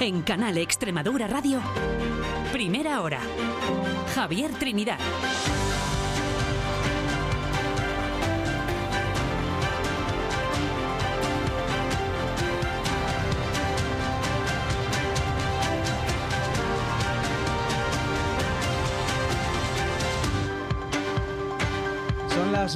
[0.00, 1.60] En Canal Extremadura Radio,
[2.52, 3.20] primera hora.
[4.14, 4.98] Javier Trinidad.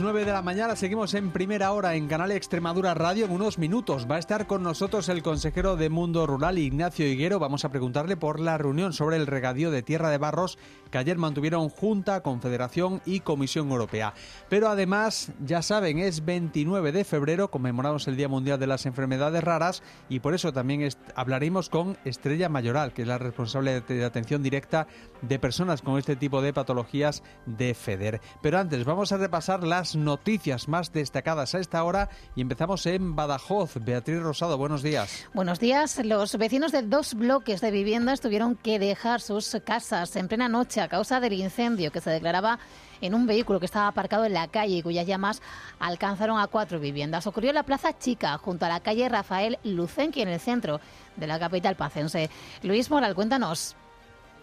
[0.03, 3.27] 9 de la mañana, seguimos en primera hora en Canal Extremadura Radio.
[3.27, 7.39] En unos minutos va a estar con nosotros el consejero de Mundo Rural, Ignacio Higuero.
[7.39, 10.59] Vamos a preguntarle por la reunión sobre el regadío de Tierra de Barros
[10.93, 14.13] que ayer mantuvieron Junta, Confederación y Comisión Europea.
[14.49, 19.43] Pero además, ya saben, es 29 de febrero, conmemoramos el Día Mundial de las Enfermedades
[19.43, 24.43] Raras y por eso también hablaremos con Estrella Mayoral, que es la responsable de atención
[24.43, 24.87] directa
[25.23, 28.21] de personas con este tipo de patologías de FEDER.
[28.43, 33.17] Pero antes, vamos a repasar las noticias más destacadas a esta hora y empezamos en
[33.17, 33.77] Badajoz.
[33.81, 35.27] Beatriz Rosado, buenos días.
[35.33, 36.05] Buenos días.
[36.05, 40.82] Los vecinos de dos bloques de viviendas tuvieron que dejar sus casas en plena noche
[40.83, 42.59] a causa del incendio que se declaraba
[43.01, 45.43] en un vehículo que estaba aparcado en la calle y cuyas llamas
[45.79, 47.27] alcanzaron a cuatro viviendas.
[47.27, 50.81] Ocurrió en la Plaza Chica, junto a la calle Rafael Lucenqui, en el centro
[51.17, 52.31] de la capital pacense.
[52.63, 53.77] Luis Moral, cuéntanos.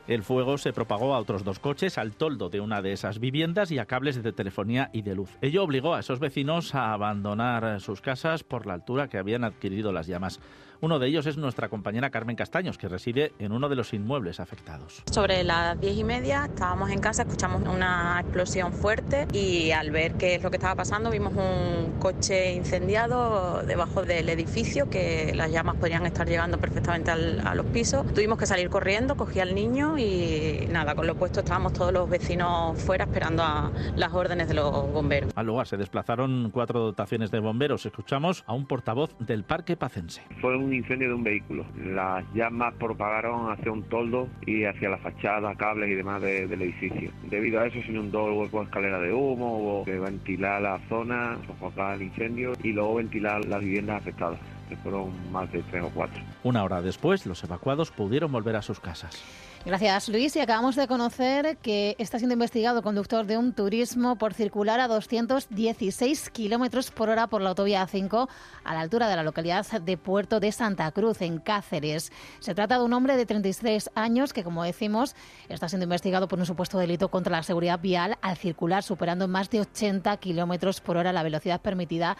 [0.07, 3.69] El fuego se propagó a otros dos coches, al toldo de una de esas viviendas
[3.69, 5.37] y a cables de telefonía y de luz.
[5.39, 9.91] Ello obligó a esos vecinos a abandonar sus casas por la altura que habían adquirido
[9.91, 10.39] las llamas.
[10.81, 14.39] Uno de ellos es nuestra compañera Carmen Castaños, que reside en uno de los inmuebles
[14.39, 15.03] afectados.
[15.11, 20.13] Sobre las diez y media estábamos en casa, escuchamos una explosión fuerte y al ver
[20.13, 25.51] qué es lo que estaba pasando vimos un coche incendiado debajo del edificio que las
[25.51, 28.07] llamas podrían estar llegando perfectamente a los pisos.
[28.13, 32.09] Tuvimos que salir corriendo, cogí al niño y nada, con lo puesto estábamos todos los
[32.09, 35.33] vecinos fuera esperando a las órdenes de los bomberos.
[35.35, 37.85] Al lugar se desplazaron cuatro dotaciones de bomberos.
[37.85, 40.23] Escuchamos a un portavoz del Parque Pacense.
[40.39, 41.65] Fue un incendio de un vehículo.
[41.77, 47.11] Las llamas propagaron hacia un toldo y hacia la fachada, cables y demás del edificio.
[47.29, 50.79] Debido a eso se inundó el hueco de escalera de humo, hubo que ventilar la
[50.89, 55.83] zona, sofocar el incendio y luego ventilar las viviendas afectadas que fueron más de tres
[55.83, 56.21] o cuatro.
[56.43, 59.23] Una hora después, los evacuados pudieron volver a sus casas.
[59.65, 60.33] Gracias, Luis.
[60.37, 64.87] Y acabamos de conocer que está siendo investigado conductor de un turismo por circular a
[64.87, 68.29] 216 kilómetros por hora por la autovía A5
[68.63, 72.09] a la altura de la localidad de Puerto de Santa Cruz, en Cáceres.
[72.39, 75.13] Se trata de un hombre de 33 años que, como decimos,
[75.49, 79.49] está siendo investigado por un supuesto delito contra la seguridad vial al circular superando más
[79.49, 82.15] de 80 kilómetros por hora la velocidad permitida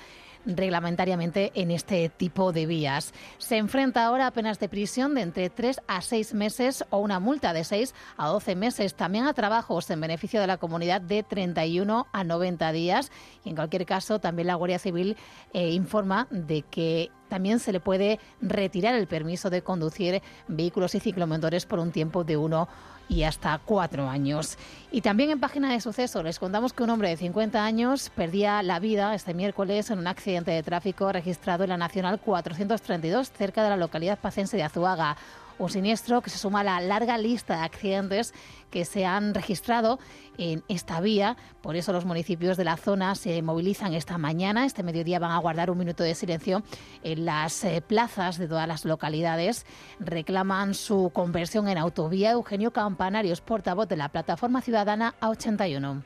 [0.46, 3.14] reglamentariamente en este tipo de vías.
[3.38, 7.20] Se enfrenta ahora a penas de prisión de entre 3 a 6 meses o una
[7.20, 8.96] multa de 6 a 12 meses.
[8.96, 13.12] También a trabajos en beneficio de la comunidad de 31 a 90 días.
[13.44, 15.18] Y en cualquier caso, también la Guardia Civil
[15.54, 21.00] eh, informa de que también se le puede retirar el permiso de conducir vehículos y
[21.00, 22.68] ciclomotores por un tiempo de uno
[23.10, 24.58] y hasta cuatro años.
[24.92, 28.64] Y también en página de suceso les contamos que un hombre de 50 años perdía
[28.64, 33.64] la vida este miércoles en un accidente de tráfico registrado en la Nacional 432 cerca
[33.64, 35.18] de la localidad pacense de Azuaga
[35.60, 38.34] un siniestro que se suma a la larga lista de accidentes
[38.72, 40.00] que se han registrado
[40.38, 41.38] en esta vía.
[41.62, 44.66] Por eso los municipios de la zona se movilizan esta mañana.
[44.66, 46.64] Este mediodía van a guardar un minuto de silencio
[47.04, 49.66] en las eh, plazas de todas las localidades.
[50.00, 52.32] Reclaman su conversión en autovía.
[52.32, 56.02] Eugenio Campanarios, portavoz de la plataforma ciudadana A81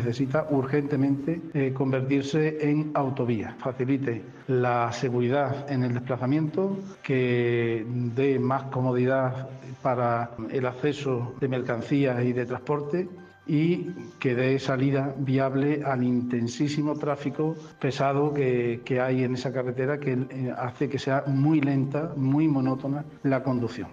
[0.00, 3.54] necesita urgentemente eh, convertirse en autovía.
[3.58, 7.84] Facilite la seguridad en el desplazamiento, que
[8.14, 9.48] dé más comodidad
[9.82, 13.08] para el acceso de mercancías y de transporte
[13.46, 19.98] y que dé salida viable al intensísimo tráfico pesado que, que hay en esa carretera
[19.98, 23.88] que eh, hace que sea muy lenta, muy monótona la conducción.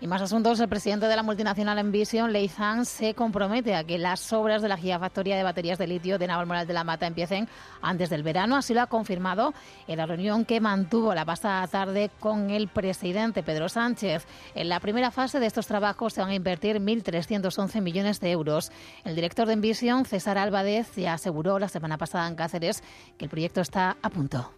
[0.00, 3.98] Y más asuntos, el presidente de la multinacional Envision, Lei Zhang, se compromete a que
[3.98, 7.48] las obras de la gigafactoría de baterías de litio de Navalmoral de la Mata empiecen
[7.82, 8.54] antes del verano.
[8.54, 9.54] Así lo ha confirmado
[9.88, 14.24] en la reunión que mantuvo la pasada tarde con el presidente Pedro Sánchez.
[14.54, 18.70] En la primera fase de estos trabajos se van a invertir 1.311 millones de euros.
[19.04, 22.84] El director de Envision, César Álvarez, ya aseguró la semana pasada en Cáceres
[23.16, 24.52] que el proyecto está a punto.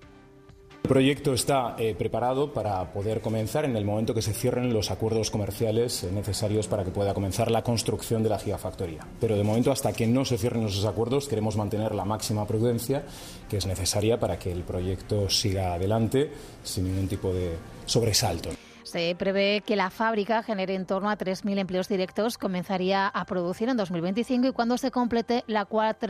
[0.90, 4.90] El proyecto está eh, preparado para poder comenzar en el momento que se cierren los
[4.90, 9.06] acuerdos comerciales eh, necesarios para que pueda comenzar la construcción de la gigafactoría.
[9.20, 13.04] Pero de momento, hasta que no se cierren esos acuerdos, queremos mantener la máxima prudencia
[13.48, 16.28] que es necesaria para que el proyecto siga adelante
[16.64, 17.52] sin ningún tipo de
[17.86, 18.50] sobresalto.
[18.90, 23.68] Se prevé que la fábrica genere en torno a 3.000 empleos directos, comenzaría a producir
[23.68, 25.68] en 2025 y cuando se complete la,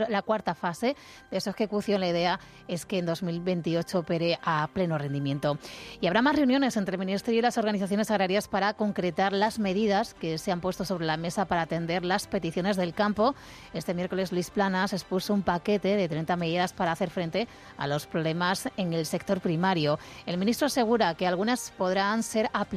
[0.09, 0.95] la cuarta fase
[1.29, 5.59] de su ejecución, la idea es que en 2028 opere a pleno rendimiento.
[5.99, 10.15] Y habrá más reuniones entre el Ministerio y las organizaciones agrarias para concretar las medidas
[10.15, 13.35] que se han puesto sobre la mesa para atender las peticiones del campo.
[13.75, 18.07] Este miércoles Luis Planas expuso un paquete de 30 medidas para hacer frente a los
[18.07, 19.99] problemas en el sector primario.
[20.25, 22.70] El ministro asegura que algunas podrán ser aplicadas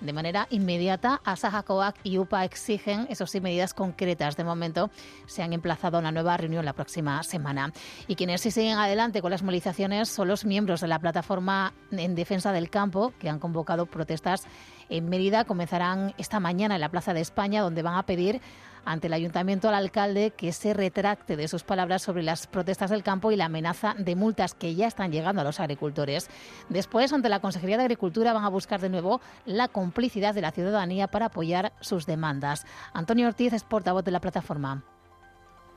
[0.00, 1.20] de manera inmediata.
[1.24, 4.36] A Sajacoac y UPA exigen, eso sí, medidas concretas.
[4.36, 4.90] De momento
[5.26, 7.72] se han emplazado una nueva reunión la próxima semana.
[8.06, 12.14] Y quienes sí siguen adelante con las movilizaciones son los miembros de la plataforma en
[12.14, 14.46] defensa del campo que han convocado protestas
[14.88, 15.44] en Mérida.
[15.44, 18.40] Comenzarán esta mañana en la Plaza de España, donde van a pedir
[18.88, 23.02] ante el ayuntamiento al alcalde que se retracte de sus palabras sobre las protestas del
[23.02, 26.30] campo y la amenaza de multas que ya están llegando a los agricultores.
[26.70, 30.52] Después, ante la Consejería de Agricultura, van a buscar de nuevo la complicidad de la
[30.52, 32.66] ciudadanía para apoyar sus demandas.
[32.94, 34.82] Antonio Ortiz es portavoz de la plataforma.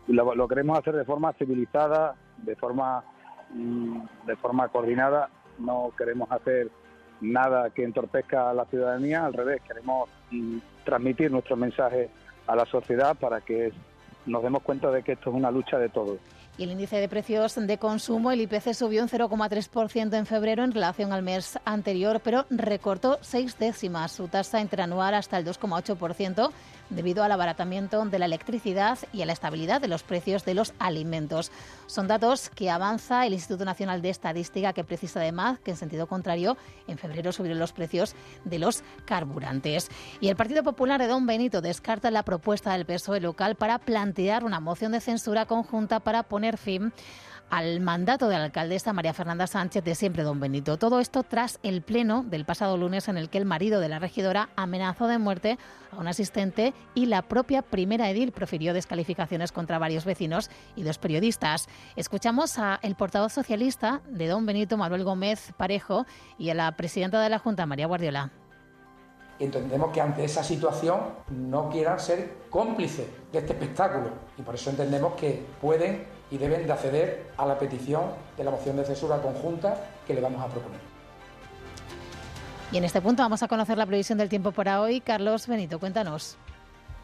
[0.08, 3.04] Lo, queremos hacer de forma civilizada, de forma,
[3.54, 5.30] mm, de forma coordinada.
[5.60, 6.72] No queremos hacer
[7.20, 12.10] nada que entorpezca a la ciudadanía, al revés, queremos mm, transmitir nuestro mensaje
[12.52, 13.72] a la sociedad para que
[14.26, 16.20] nos demos cuenta de que esto es una lucha de todos.
[16.58, 20.74] Y el índice de precios de consumo, el IPC, subió un 0,3% en febrero en
[20.74, 26.52] relación al mes anterior, pero recortó seis décimas su tasa interanual hasta el 2,8%
[26.92, 30.74] debido al abaratamiento de la electricidad y a la estabilidad de los precios de los
[30.78, 31.52] alimentos.
[31.88, 36.06] Son datos que avanza el Instituto Nacional de Estadística, que precisa además que en sentido
[36.08, 36.58] contrario,
[36.88, 38.16] en febrero subieron los precios
[38.46, 39.90] de los carburantes.
[40.20, 44.44] Y el Partido Popular de Don Benito descarta la propuesta del PSOE local para plantear
[44.44, 46.94] una moción de censura conjunta para poner fin
[47.52, 50.78] al mandato de la alcaldesa María Fernanda Sánchez de siempre Don Benito.
[50.78, 54.00] Todo esto tras el pleno del pasado lunes en el que el marido de la
[54.00, 55.60] regidora amenazó de muerte
[55.92, 60.98] a un asistente y la propia primera edil profirió descalificaciones contra varios vecinos y dos
[60.98, 61.68] periodistas.
[61.98, 66.06] Escuchamos a el portavoz socialista de Don Benito, Manuel Gómez Parejo,
[66.38, 68.32] y a la presidenta de la Junta, María Guardiola
[69.40, 71.00] entendemos que ante esa situación
[71.30, 76.66] no quieran ser cómplices de este espectáculo y por eso entendemos que pueden y deben
[76.66, 78.04] de acceder a la petición
[78.38, 79.76] de la moción de censura conjunta
[80.08, 80.80] que le vamos a proponer.
[82.72, 85.02] Y en este punto vamos a conocer la previsión del tiempo para hoy.
[85.02, 86.38] Carlos Benito, cuéntanos.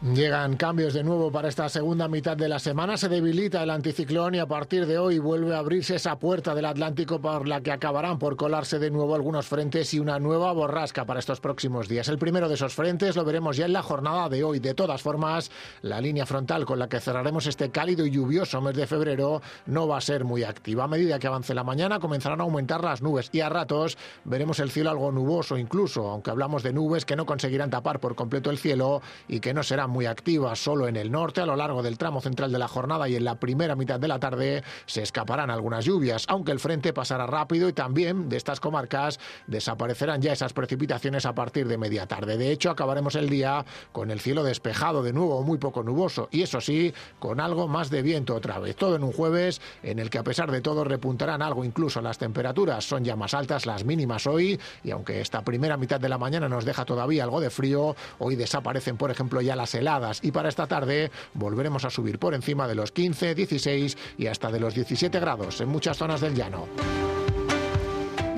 [0.00, 2.96] Llegan cambios de nuevo para esta segunda mitad de la semana.
[2.96, 6.66] Se debilita el anticiclón y a partir de hoy vuelve a abrirse esa puerta del
[6.66, 11.04] Atlántico por la que acabarán por colarse de nuevo algunos frentes y una nueva borrasca
[11.04, 12.06] para estos próximos días.
[12.06, 14.60] El primero de esos frentes lo veremos ya en la jornada de hoy.
[14.60, 15.50] De todas formas,
[15.82, 19.88] la línea frontal con la que cerraremos este cálido y lluvioso mes de febrero no
[19.88, 20.84] va a ser muy activa.
[20.84, 24.60] A medida que avance la mañana comenzarán a aumentar las nubes y a ratos veremos
[24.60, 28.50] el cielo algo nuboso incluso, aunque hablamos de nubes que no conseguirán tapar por completo
[28.50, 31.40] el cielo y que no serán muy activas solo en el norte.
[31.40, 34.08] A lo largo del tramo central de la jornada y en la primera mitad de
[34.08, 38.60] la tarde se escaparán algunas lluvias, aunque el frente pasará rápido y también de estas
[38.60, 42.36] comarcas desaparecerán ya esas precipitaciones a partir de media tarde.
[42.36, 46.42] De hecho, acabaremos el día con el cielo despejado de nuevo, muy poco nuboso y
[46.42, 48.76] eso sí, con algo más de viento otra vez.
[48.76, 52.18] Todo en un jueves en el que a pesar de todo repuntarán algo incluso las
[52.18, 52.84] temperaturas.
[52.84, 56.48] Son ya más altas las mínimas hoy y aunque esta primera mitad de la mañana
[56.48, 60.48] nos deja todavía algo de frío, hoy desaparecen por ejemplo ya las heladas y para
[60.48, 64.74] esta tarde volveremos a subir por encima de los 15, 16 y hasta de los
[64.74, 66.66] 17 grados en muchas zonas del llano.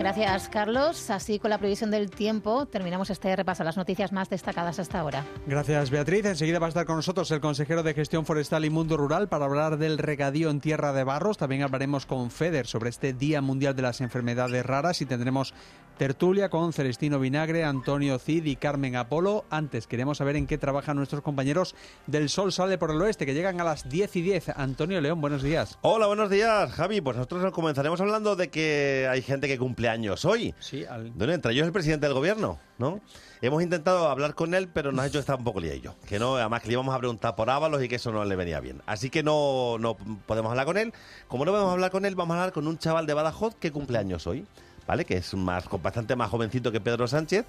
[0.01, 1.11] Gracias, Carlos.
[1.11, 4.99] Así, con la previsión del tiempo, terminamos este repaso a las noticias más destacadas hasta
[4.99, 5.27] ahora.
[5.47, 6.25] Gracias, Beatriz.
[6.25, 9.45] Enseguida va a estar con nosotros el consejero de Gestión Forestal y Mundo Rural para
[9.45, 11.37] hablar del regadío en tierra de barros.
[11.37, 15.53] También hablaremos con FEDER sobre este Día Mundial de las Enfermedades Raras y tendremos
[16.01, 19.45] tertulia con Celestino Vinagre, Antonio Cid y Carmen Apolo.
[19.51, 21.75] Antes, queremos saber en qué trabajan nuestros compañeros
[22.07, 24.49] del Sol Sale por el Oeste, que llegan a las 10 y 10.
[24.57, 25.77] Antonio León, buenos días.
[25.83, 27.03] Hola, buenos días, Javi.
[27.03, 30.55] Pues nosotros comenzaremos hablando de que hay gente que cumple años hoy.
[30.59, 30.87] Sí,
[31.21, 33.03] entre ellos el presidente del gobierno, ¿no?
[33.43, 35.97] Hemos intentado hablar con él, pero nos ha hecho estar un poco liadillo.
[36.07, 38.37] Que no, además que le íbamos a preguntar por Ábalos y que eso no le
[38.37, 38.81] venía bien.
[38.87, 40.95] Así que no, no podemos hablar con él.
[41.29, 43.71] Como no podemos hablar con él, vamos a hablar con un chaval de Badajoz que
[43.71, 44.47] cumple años hoy.
[44.91, 45.05] ¿Vale?
[45.05, 47.47] Que es más, bastante más jovencito que Pedro Sánchez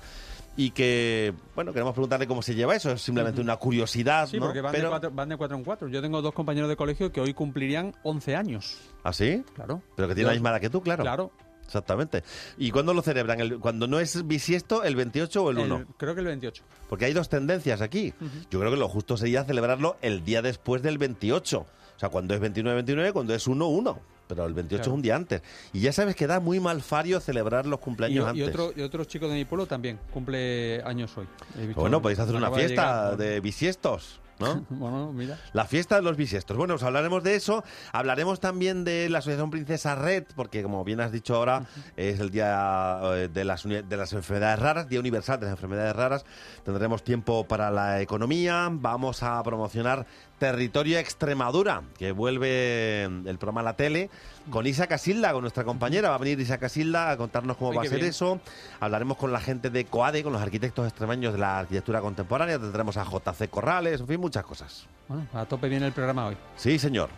[0.56, 4.30] y que, bueno, queremos preguntarle cómo se lleva eso, es simplemente una curiosidad.
[4.30, 5.88] Sí, porque van, de cuatro, van, de cuatro, en cuatro.
[5.88, 8.78] Yo tengo dos compañeros de colegio que hoy cumplirían 11 años.
[9.04, 9.44] ¿Ah, sí?
[9.56, 9.82] Claro.
[9.96, 11.02] Pero que tiene la misma edad que tú, claro.
[11.02, 11.32] Claro.
[11.66, 12.22] Exactamente.
[12.60, 13.40] ¿Y cuándo lo celebran?
[13.40, 15.86] El, ¿Cuando no es bisiesto, el 28 o el 1?
[15.98, 16.64] creo que el 28.
[16.90, 18.14] Porque hay dos tendencias aquí.
[18.52, 21.58] Yo creo que lo justo sería celebrarlo el día después del 28.
[21.60, 23.98] O sea, cuando es 29-29, cuando es 1-1
[24.32, 24.92] pero el 28 Claro.
[24.94, 25.42] es un día antes.
[25.74, 28.48] Y ya sabes que da muy mal fario celebrar los Y, cumpleaños y antes.
[28.48, 31.28] otro, y otro chico de mi pueblo también cumple años hoy.
[31.76, 33.18] Bueno, podéis hacer una de fiesta llegar.
[33.18, 34.66] de bisiestos, ¿no?
[34.70, 35.38] bueno, mira.
[35.52, 36.56] La fiesta de los bisiestos.
[36.56, 37.64] Bueno, os hablaremos de eso.
[37.92, 41.66] Hablaremos también de la Asociación Princesa Red, porque como bien has dicho ahora,
[41.98, 45.96] es el día eh, de las, de las enfermedades raras, Día Universal de las Enfermedades
[45.96, 46.26] Raras.
[46.64, 48.70] Tendremos tiempo para la economía.
[48.72, 50.06] Vamos a promocionar
[50.42, 54.10] Territorio Extremadura, que vuelve el programa a la tele,
[54.50, 56.10] con Isa Casilda, con nuestra compañera.
[56.10, 58.10] Va a venir Isa Casilda a contarnos cómo Ay, va a ser bien.
[58.10, 58.40] eso.
[58.80, 62.58] Hablaremos con la gente de COADE, con los arquitectos extremeños de la arquitectura contemporánea.
[62.58, 64.88] Tendremos a JC Corrales, en fin, muchas cosas.
[65.08, 66.38] Bueno, a tope viene el programa hoy.
[66.56, 67.12] Sí, señor.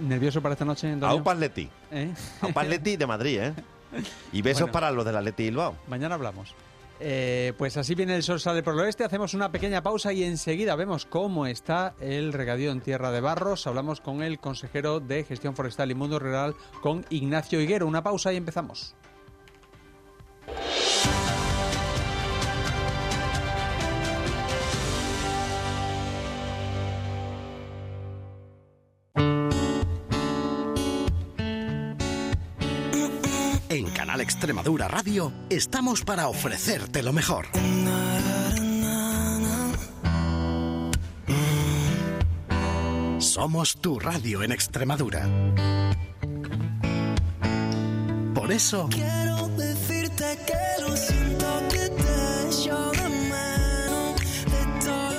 [0.00, 1.16] ¿Nervioso para esta noche, Antonio?
[1.16, 1.70] A un Atleti.
[1.92, 2.12] ¿Eh?
[2.42, 3.54] A un Atleti de Madrid, ¿eh?
[4.32, 4.72] Y besos Bueno.
[4.72, 5.76] para los del Atleti Bilbao.
[5.86, 6.52] Mañana hablamos.
[7.00, 10.24] Eh, pues así viene el sol sale por el oeste, hacemos una pequeña pausa y
[10.24, 13.66] enseguida vemos cómo está el regadío en Tierra de Barros.
[13.66, 17.86] Hablamos con el consejero de Gestión Forestal y Mundo Rural, con Ignacio Higuero.
[17.86, 18.96] Una pausa y empezamos.
[34.08, 37.44] Canal Extremadura Radio estamos para ofrecerte lo mejor.
[43.18, 45.28] Somos tu radio en Extremadura.
[48.34, 52.08] Por eso Quiero decirte que lo siento que te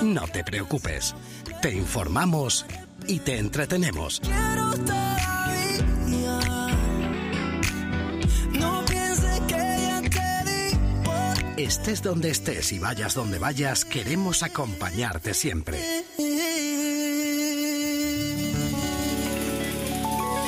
[0.02, 1.14] no te preocupes,
[1.62, 2.66] te informamos
[3.06, 4.20] y te entretenemos.
[11.60, 15.78] Estés donde estés y vayas donde vayas, queremos acompañarte siempre.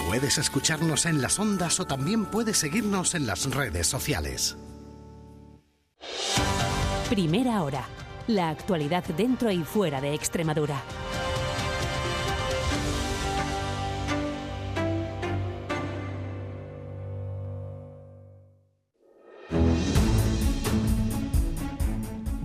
[0.09, 4.57] Puedes escucharnos en las ondas o también puedes seguirnos en las redes sociales.
[7.11, 7.85] Primera hora.
[8.27, 10.83] La actualidad dentro y fuera de Extremadura.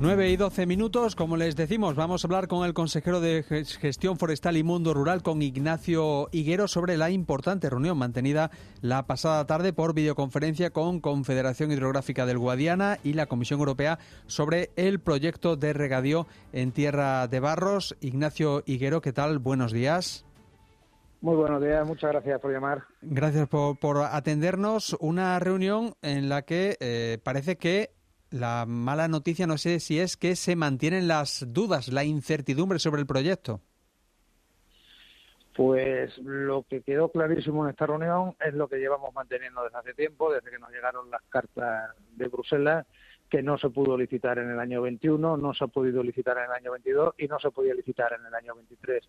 [0.08, 3.76] Nueve y 12 minutos, como les decimos, vamos a hablar con el consejero de Ges-
[3.78, 8.50] Gestión Forestal y Mundo Rural, con Ignacio Higuero, sobre la importante reunión mantenida
[8.80, 14.70] la pasada tarde por videoconferencia con Confederación Hidrográfica del Guadiana y la Comisión Europea sobre
[14.78, 17.98] el proyecto de regadío en Tierra de Barros.
[18.00, 19.40] Ignacio Higuero, ¿qué tal?
[19.40, 20.24] Buenos días.
[21.20, 22.84] Muy buenos días, muchas gracias por llamar.
[23.02, 24.96] Gracias por, por atendernos.
[25.02, 27.97] Una reunión en la que eh, parece que
[28.32, 33.02] la mala noticia, no sé si es que se mantienen las dudas, la incertidumbre sobre
[33.02, 33.62] el proyecto.
[35.56, 39.94] Pues lo que quedó clarísimo en esta reunión es lo que llevamos manteniendo desde hace
[39.96, 42.86] tiempo, desde que nos llegaron las cartas de Bruselas,
[43.28, 46.44] que no se pudo licitar en el año 21, no se ha podido licitar en
[46.46, 49.04] el año 22 y no se podía licitar en el año 23.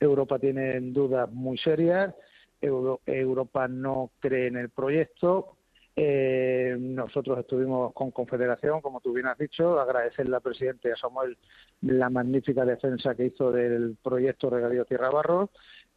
[0.00, 2.14] Europa tiene dudas muy serias,
[2.62, 5.56] Euro- Europa no cree en el proyecto.
[5.96, 11.36] Eh, nosotros estuvimos con Confederación, como tú bien has dicho, agradecerle al presidente a Samuel
[11.82, 15.50] la magnífica defensa que hizo del proyecto Regadío Tierra Barros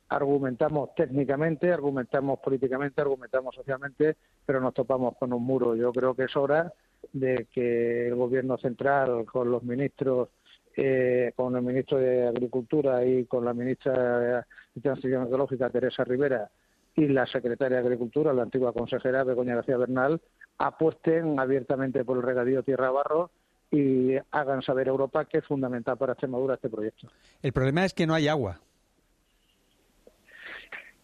[0.10, 5.76] argumentamos técnicamente, argumentamos políticamente, argumentamos socialmente, pero nos topamos con un muro.
[5.76, 6.72] Yo creo que es hora
[7.12, 10.30] de que el Gobierno central, con los ministros,
[10.76, 14.44] eh, con el ministro de Agricultura y con la ministra
[14.76, 16.50] de Transición Ecológica, Teresa Rivera,
[16.96, 20.22] y la secretaria de Agricultura, la antigua consejera Begoña García Bernal,
[20.58, 23.32] apuesten abiertamente por el regadío Tierra Barro
[23.72, 27.08] y hagan saber a Europa que es fundamental para Extremadura este proyecto.
[27.42, 28.60] El problema es que no hay agua.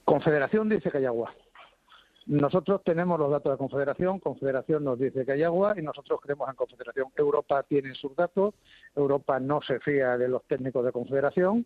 [0.06, 1.34] Confederación dice que hay agua.
[2.28, 6.48] Nosotros tenemos los datos de Confederación, Confederación nos dice que hay agua y nosotros creemos
[6.48, 7.08] en Confederación.
[7.16, 8.54] Europa tiene sus datos,
[8.96, 11.66] Europa no se fía de los técnicos de Confederación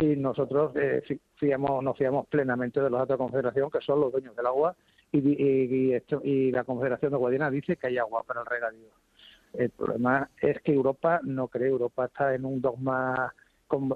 [0.00, 4.00] y nosotros eh, fi- fiamos, nos fiamos plenamente de los datos de Confederación, que son
[4.00, 4.74] los dueños del agua,
[5.12, 8.46] y, y- y esto- y la Confederación de Guadiana dice que hay agua para el
[8.46, 8.88] regadío.
[9.54, 13.34] El problema es que Europa no cree, Europa está en un dogma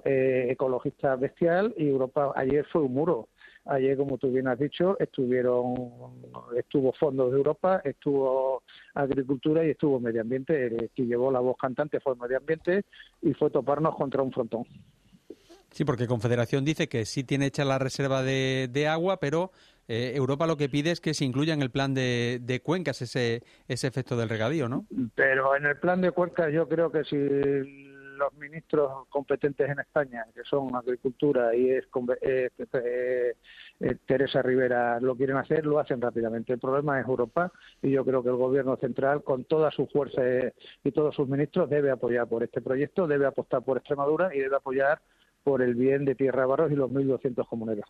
[0.04, 3.28] eh, ecologista bestial y Europa ayer fue un muro.
[3.64, 5.75] Ayer, como tú bien has dicho, estuvieron,
[6.56, 10.66] estuvo fondos de Europa, estuvo agricultura y estuvo medio ambiente.
[10.66, 12.82] El que llevó la voz cantante fue medio ambiente
[13.23, 14.64] y fue toparnos contra un frontón.
[15.73, 19.50] Sí, porque Confederación dice que sí tiene hecha la reserva de, de agua, pero
[19.88, 23.02] eh, Europa lo que pide es que se incluya en el plan de, de cuencas
[23.02, 24.87] ese, ese efecto del regadío, ¿no?
[25.14, 30.25] Pero en el plan de cuencas yo creo que si los ministros competentes en España,
[30.35, 31.85] que son Agricultura y es,
[32.23, 32.50] eh,
[33.81, 36.52] eh, Teresa Rivera lo quieren hacer, lo hacen rápidamente.
[36.52, 37.50] El problema es Europa
[37.81, 40.23] y yo creo que el Gobierno central, con toda su fuerza
[40.85, 44.57] y todos sus ministros, debe apoyar por este proyecto, debe apostar por Extremadura y debe
[44.57, 45.00] apoyar
[45.42, 47.84] por el bien de Tierra Barros y los 1.200 comuneros.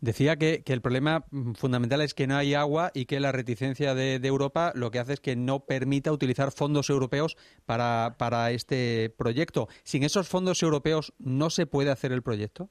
[0.00, 3.32] Decía que, que, el problema mm, fundamental es que no hay agua y que la
[3.32, 7.36] reticencia de, de, Europa lo que hace es que no permita utilizar fondos europeos
[7.66, 9.68] para, para este proyecto.
[9.82, 12.68] ¿Sin esos fondos europeos no se puede hacer el proyecto?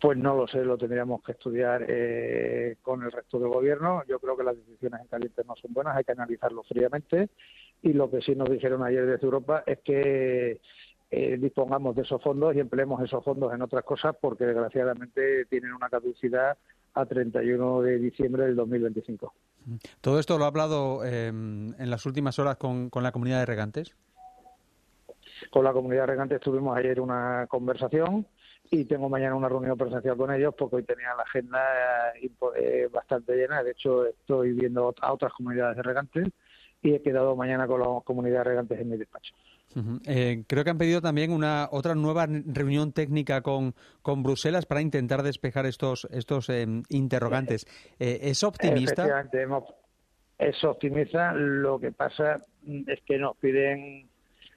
[0.00, 4.02] Pues no lo sé, lo tendríamos que estudiar eh, con el resto del gobierno.
[4.06, 7.30] Yo creo que las decisiones en caliente no son buenas, hay que analizarlo fríamente.
[7.82, 10.60] Y lo que sí nos dijeron ayer desde Europa es que
[11.10, 15.72] eh, dispongamos de esos fondos y empleemos esos fondos en otras cosas porque desgraciadamente tienen
[15.72, 16.56] una caducidad
[16.94, 19.32] a 31 de diciembre del 2025.
[20.00, 23.46] ¿Todo esto lo ha hablado eh, en las últimas horas con, con la comunidad de
[23.46, 23.94] regantes?
[25.50, 28.26] Con la comunidad de regantes tuvimos ayer una conversación
[28.70, 31.60] y tengo mañana una reunión presencial con ellos porque hoy tenía la agenda
[32.56, 33.62] eh, bastante llena.
[33.62, 36.28] De hecho, estoy viendo a otras comunidades de regantes
[36.82, 39.34] y he quedado mañana con la comunidad de regantes en mi despacho.
[40.06, 44.80] Eh, creo que han pedido también una otra nueva reunión técnica con, con Bruselas para
[44.80, 47.66] intentar despejar estos estos eh, interrogantes.
[47.98, 49.28] ¿Es optimista?
[50.38, 51.32] Es optimista.
[51.34, 52.40] Lo que pasa
[52.86, 54.08] es que nos piden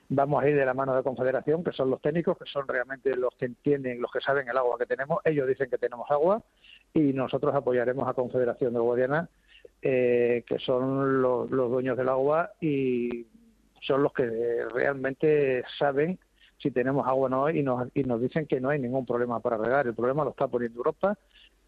[0.10, 3.16] vamos a ir de la mano de Confederación, que son los técnicos, que son realmente
[3.16, 5.20] los que entienden, los que saben el agua que tenemos.
[5.24, 6.44] Ellos dicen que tenemos agua
[6.94, 9.30] y nosotros apoyaremos a Confederación de Guadiana,
[9.82, 13.28] eh, que son los dueños del agua y
[13.82, 14.26] son los que
[14.74, 16.20] realmente saben
[16.58, 19.40] si tenemos agua o no y nos, y nos dicen que no hay ningún problema
[19.40, 19.88] para regar.
[19.88, 21.18] El problema lo está poniendo Europa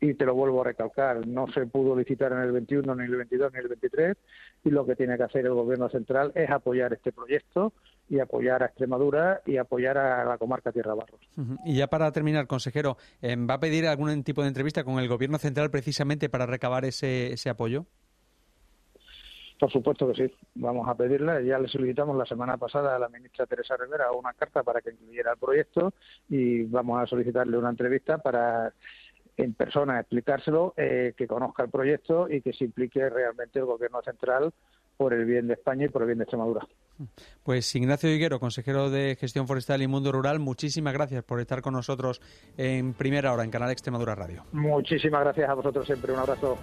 [0.02, 3.16] y te lo vuelvo a recalcar, no se pudo licitar en el 21, ni el
[3.18, 4.18] 22, ni el 23
[4.64, 7.72] y lo que tiene que hacer el Gobierno central es apoyar este proyecto
[8.10, 11.22] y apoyar a Extremadura y apoyar a la comarca Tierra Barros.
[11.64, 15.08] Y ya para terminar, consejero, eh, ¿va a pedir algún tipo de entrevista con el
[15.08, 17.86] Gobierno central precisamente para recabar ese, ese apoyo?
[19.62, 21.40] Por supuesto que sí, vamos a pedirla.
[21.40, 24.90] Ya le solicitamos la semana pasada a la ministra Teresa Rivera una carta para que
[24.90, 25.94] incluyera el proyecto
[26.30, 28.74] y vamos a solicitarle una entrevista para
[29.38, 34.02] en persona explicárselo, eh, que conozca el proyecto y que se implique realmente el Gobierno
[34.02, 34.52] central
[34.98, 36.66] por el bien de España y por el bien de Extremadura.
[37.44, 41.76] Pues Ignacio Higuero, consejero de Gestión Forestal y Mundo Rural, muchísimas gracias por estar con
[41.76, 42.20] nosotros
[42.58, 44.44] en primera hora en Canal Extremadura Radio.
[44.54, 46.14] Muchísimas gracias a vosotros siempre.
[46.14, 46.58] Un abrazo.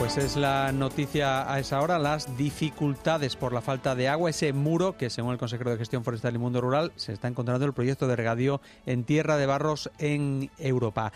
[0.00, 4.54] Pues es la noticia a esa hora, las dificultades por la falta de agua, ese
[4.54, 7.74] muro que según el consejero de Gestión Forestal y Mundo Rural se está encontrando el
[7.74, 11.12] proyecto de regadío en Tierra de Barros en Europa.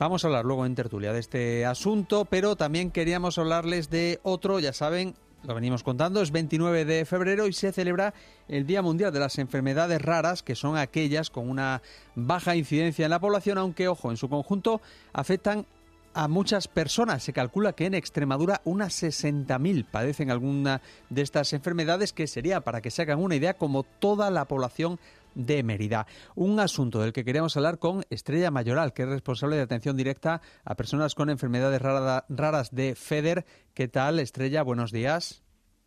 [0.00, 4.58] Vamos a hablar luego en tertulia de este asunto, pero también queríamos hablarles de otro,
[4.58, 8.14] ya saben, lo venimos contando, es 29 de febrero y se celebra
[8.48, 11.82] el Día Mundial de las Enfermedades Raras, que son aquellas con una
[12.16, 14.80] baja incidencia en la población, aunque, ojo, en su conjunto
[15.12, 15.66] afectan
[16.14, 17.22] a muchas personas.
[17.22, 22.80] Se calcula que en Extremadura unas 60.000 padecen alguna de estas enfermedades, que sería, para
[22.80, 24.98] que se hagan una idea, como toda la población
[25.34, 26.06] de Mérida.
[26.34, 30.40] Un asunto del que queríamos hablar con Estrella Mayoral, que es responsable de atención directa
[30.64, 33.44] a personas con enfermedades rara, raras de FEDER.
[33.74, 34.62] ¿Qué tal, Estrella?
[34.62, 35.42] Buenos días.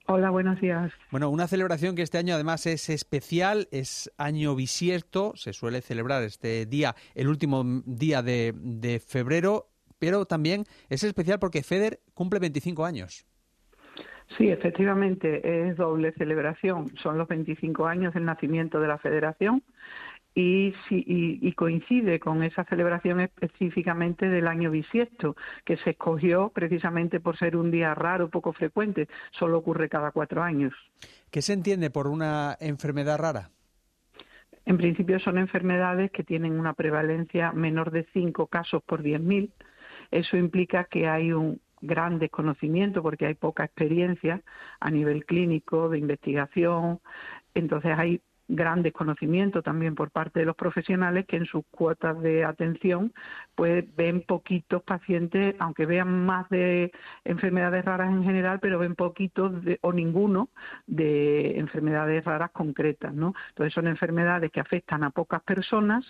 [0.09, 0.93] Hola, buenos días.
[1.11, 6.23] Bueno, una celebración que este año además es especial, es año bisiesto, se suele celebrar
[6.23, 9.67] este día, el último día de, de febrero,
[9.99, 13.25] pero también es especial porque FEDER cumple 25 años.
[14.37, 16.91] Sí, efectivamente, es doble celebración.
[16.97, 19.63] Son los 25 años del nacimiento de la Federación
[20.35, 27.19] y, y, y, coincide con esa celebración específicamente del año bisiesto, que se escogió precisamente
[27.19, 29.07] por ser un día raro, poco frecuente.
[29.31, 30.73] Solo ocurre cada cuatro años.
[31.31, 33.49] ¿Qué se entiende por una enfermedad rara?
[34.65, 39.49] En principio son enfermedades que tienen una prevalencia menor de cinco casos por 10.000
[40.11, 44.41] eso implica que hay un gran desconocimiento porque hay poca experiencia
[44.79, 46.99] a nivel clínico, de investigación,
[47.53, 52.45] entonces hay gran desconocimiento también por parte de los profesionales que en sus cuotas de
[52.45, 53.13] atención
[53.55, 56.91] pues ven poquitos pacientes, aunque vean más de
[57.25, 60.49] enfermedades raras en general, pero ven poquitos de, o ninguno
[60.85, 63.33] de enfermedades raras concretas, ¿no?
[63.49, 66.05] Entonces son enfermedades que afectan a pocas personas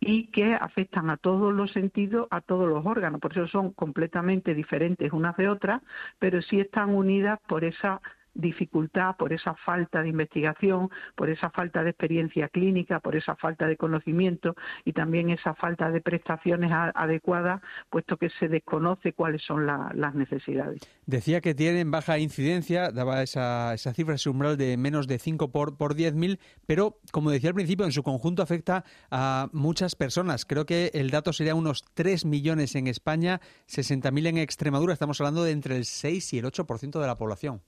[0.00, 3.20] y que afectan a todos los sentidos, a todos los órganos.
[3.20, 5.82] Por eso son completamente diferentes unas de otras,
[6.18, 8.00] pero sí están unidas por esa
[8.40, 13.66] dificultad por esa falta de investigación, por esa falta de experiencia clínica, por esa falta
[13.66, 19.66] de conocimiento y también esa falta de prestaciones adecuadas, puesto que se desconoce cuáles son
[19.66, 20.80] las necesidades.
[21.06, 25.50] Decía que tienen baja incidencia, daba esa, esa cifra, ese umbral de menos de 5
[25.50, 30.44] por, por 10.000, pero como decía al principio, en su conjunto afecta a muchas personas.
[30.44, 34.92] Creo que el dato sería unos 3 millones en España, 60.000 en Extremadura.
[34.92, 37.62] Estamos hablando de entre el 6 y el 8% de la población.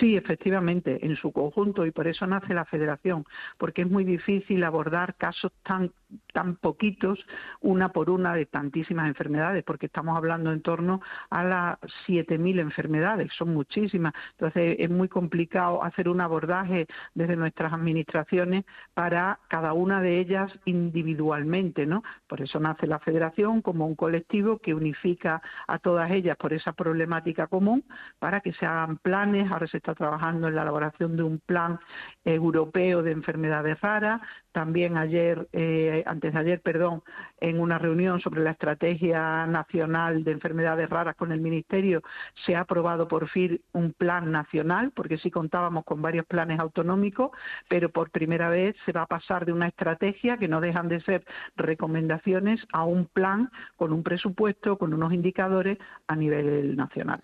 [0.00, 3.24] Sí, efectivamente, en su conjunto y por eso nace la federación,
[3.56, 5.92] porque es muy difícil abordar casos tan
[6.32, 7.18] tan poquitos
[7.60, 13.32] una por una de tantísimas enfermedades, porque estamos hablando en torno a las 7.000 enfermedades,
[13.36, 14.12] son muchísimas.
[14.32, 18.64] Entonces es muy complicado hacer un abordaje desde nuestras administraciones
[18.94, 22.02] para cada una de ellas individualmente, ¿no?
[22.28, 26.72] Por eso nace la federación como un colectivo que unifica a todas ellas por esa
[26.72, 27.84] problemática común
[28.18, 29.50] para que se hagan planes.
[29.50, 31.78] Ahora se está trabajando en la elaboración de un plan
[32.24, 34.20] europeo de enfermedades raras.
[34.52, 37.02] También ayer, eh, antes de ayer, perdón,
[37.40, 42.02] en una reunión sobre la estrategia nacional de enfermedades raras con el Ministerio,
[42.44, 47.30] se ha aprobado por fin un plan nacional, porque sí contábamos con varios planes autonómicos,
[47.68, 51.00] pero por primera vez se va a pasar de una estrategia que no dejan de
[51.00, 51.24] ser
[51.56, 57.22] recomendaciones a un plan con un presupuesto, con unos indicadores a nivel nacional.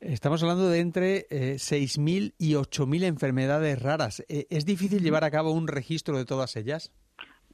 [0.00, 4.24] Estamos hablando de entre eh, 6.000 y 8.000 enfermedades raras.
[4.28, 6.92] Eh, ¿Es difícil llevar a cabo un registro de todas ellas?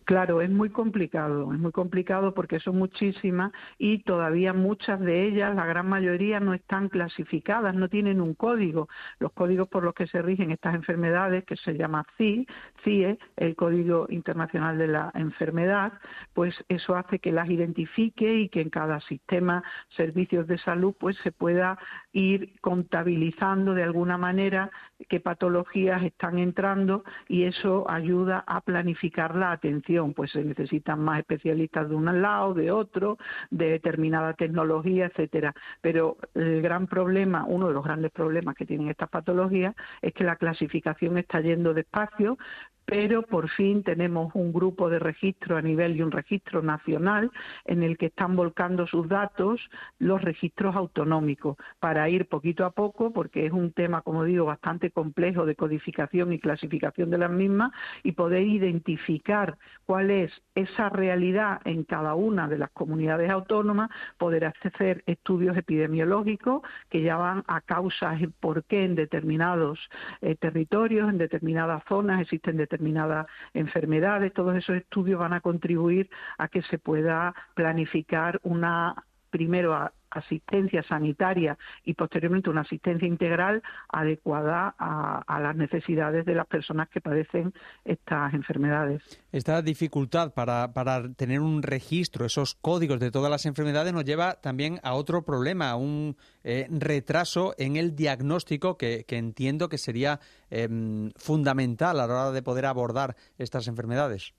[0.04, 5.54] Claro, es muy complicado, es muy complicado porque son muchísimas y todavía muchas de ellas,
[5.54, 8.88] la gran mayoría, no están clasificadas, no tienen un código.
[9.20, 12.46] Los códigos por los que se rigen estas enfermedades, que se llama CI,
[12.82, 15.92] CIE, el Código Internacional de la Enfermedad,
[16.34, 19.62] pues eso hace que las identifique y que en cada sistema
[19.96, 21.78] servicios de salud pues se pueda
[22.12, 24.70] ir contabilizando de alguna manera
[25.08, 29.91] qué patologías están entrando y eso ayuda a planificar la atención.
[30.14, 33.18] Pues se necesitan más especialistas de un lado, de otro,
[33.50, 35.54] de determinada tecnología, etcétera.
[35.80, 40.24] Pero el gran problema, uno de los grandes problemas que tienen estas patologías es que
[40.24, 42.38] la clasificación está yendo despacio,
[42.84, 47.30] pero por fin tenemos un grupo de registro a nivel y un registro nacional
[47.64, 49.60] en el que están volcando sus datos
[49.98, 54.90] los registros autonómicos para ir poquito a poco, porque es un tema, como digo, bastante
[54.90, 59.56] complejo de codificación y clasificación de las mismas y poder identificar
[59.92, 66.62] cuál es esa realidad en cada una de las comunidades autónomas, poder hacer estudios epidemiológicos
[66.88, 69.78] que ya van a causas por qué en determinados
[70.22, 74.32] eh, territorios, en determinadas zonas existen determinadas enfermedades.
[74.32, 78.94] Todos esos estudios van a contribuir a que se pueda planificar una
[79.32, 79.74] primero
[80.10, 87.00] asistencia sanitaria y posteriormente una asistencia integral adecuada a, las necesidades de las personas que
[87.00, 87.52] padecen
[87.84, 89.02] estas enfermedades.
[89.32, 90.70] Esta dificultad para,
[91.16, 95.70] tener un registro, esos códigos de todas las enfermedades, nos lleva también a otro problema,
[95.70, 102.12] a un eh, retraso en el diagnóstico que, entiendo que sería em, fundamental a la
[102.12, 104.34] hora de poder abordar estas enfermedades.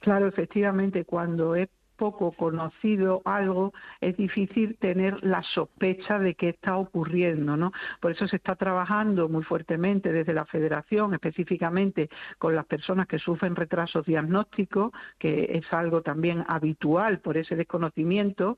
[0.00, 6.76] Claro, efectivamente, cuando es poco conocido algo, es difícil tener la sospecha de qué está
[6.76, 7.72] ocurriendo, ¿no?
[8.00, 13.18] Por eso se está trabajando muy fuertemente desde la Federación, específicamente con las personas que
[13.18, 18.56] sufren retrasos diagnósticos, que es algo también habitual por ese desconocimiento,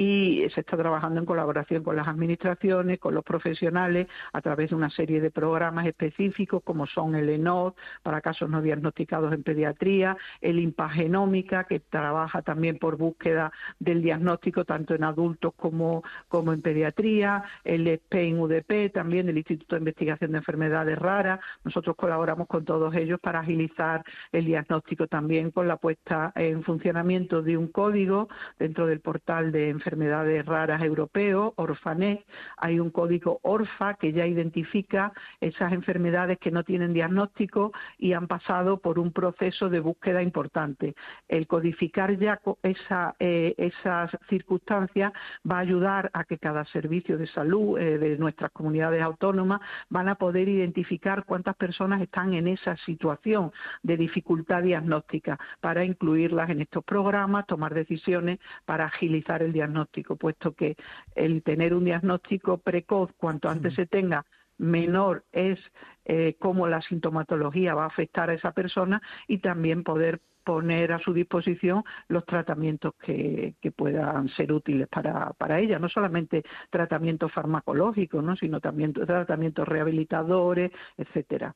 [0.00, 4.76] y se está trabajando en colaboración con las administraciones, con los profesionales, a través de
[4.76, 10.16] una serie de programas específicos como son el ENOD para casos no diagnosticados en pediatría,
[10.40, 16.62] el Impagenómica que trabaja también por búsqueda del diagnóstico tanto en adultos como, como en
[16.62, 21.40] pediatría, el SPEIN UDP también del Instituto de Investigación de Enfermedades Raras.
[21.62, 27.42] Nosotros colaboramos con todos ellos para agilizar el diagnóstico también con la puesta en funcionamiento
[27.42, 32.24] de un código dentro del portal de enfermedades enfermedades raras europeo, Orfanet.
[32.56, 38.28] Hay un código ORFA que ya identifica esas enfermedades que no tienen diagnóstico y han
[38.28, 40.94] pasado por un proceso de búsqueda importante.
[41.26, 42.40] El codificar ya
[43.18, 45.12] eh, esas circunstancias
[45.48, 50.08] va a ayudar a que cada servicio de salud eh, de nuestras comunidades autónomas van
[50.08, 53.50] a poder identificar cuántas personas están en esa situación
[53.82, 60.52] de dificultad diagnóstica para incluirlas en estos programas, tomar decisiones para agilizar el diagnóstico puesto
[60.54, 60.76] que
[61.14, 64.24] el tener un diagnóstico precoz, cuanto antes se tenga,
[64.58, 65.58] menor es
[66.04, 70.98] eh, cómo la sintomatología va a afectar a esa persona y también poder poner a
[70.98, 77.32] su disposición los tratamientos que, que puedan ser útiles para, para ella, no solamente tratamientos
[77.32, 78.36] farmacológicos, ¿no?
[78.36, 81.54] sino también tratamientos rehabilitadores, etcétera.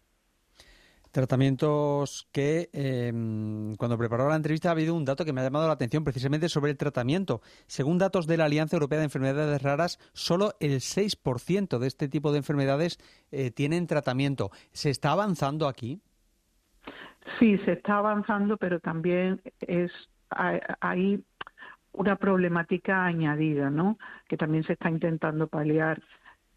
[1.14, 3.12] Tratamientos que, eh,
[3.78, 6.48] cuando preparó la entrevista, ha habido un dato que me ha llamado la atención precisamente
[6.48, 7.40] sobre el tratamiento.
[7.68, 12.32] Según datos de la Alianza Europea de Enfermedades Raras, solo el 6% de este tipo
[12.32, 12.98] de enfermedades
[13.30, 14.50] eh, tienen tratamiento.
[14.72, 16.00] ¿Se está avanzando aquí?
[17.38, 19.92] Sí, se está avanzando, pero también es
[20.80, 21.22] hay
[21.92, 23.98] una problemática añadida, ¿no?
[24.26, 26.02] Que también se está intentando paliar.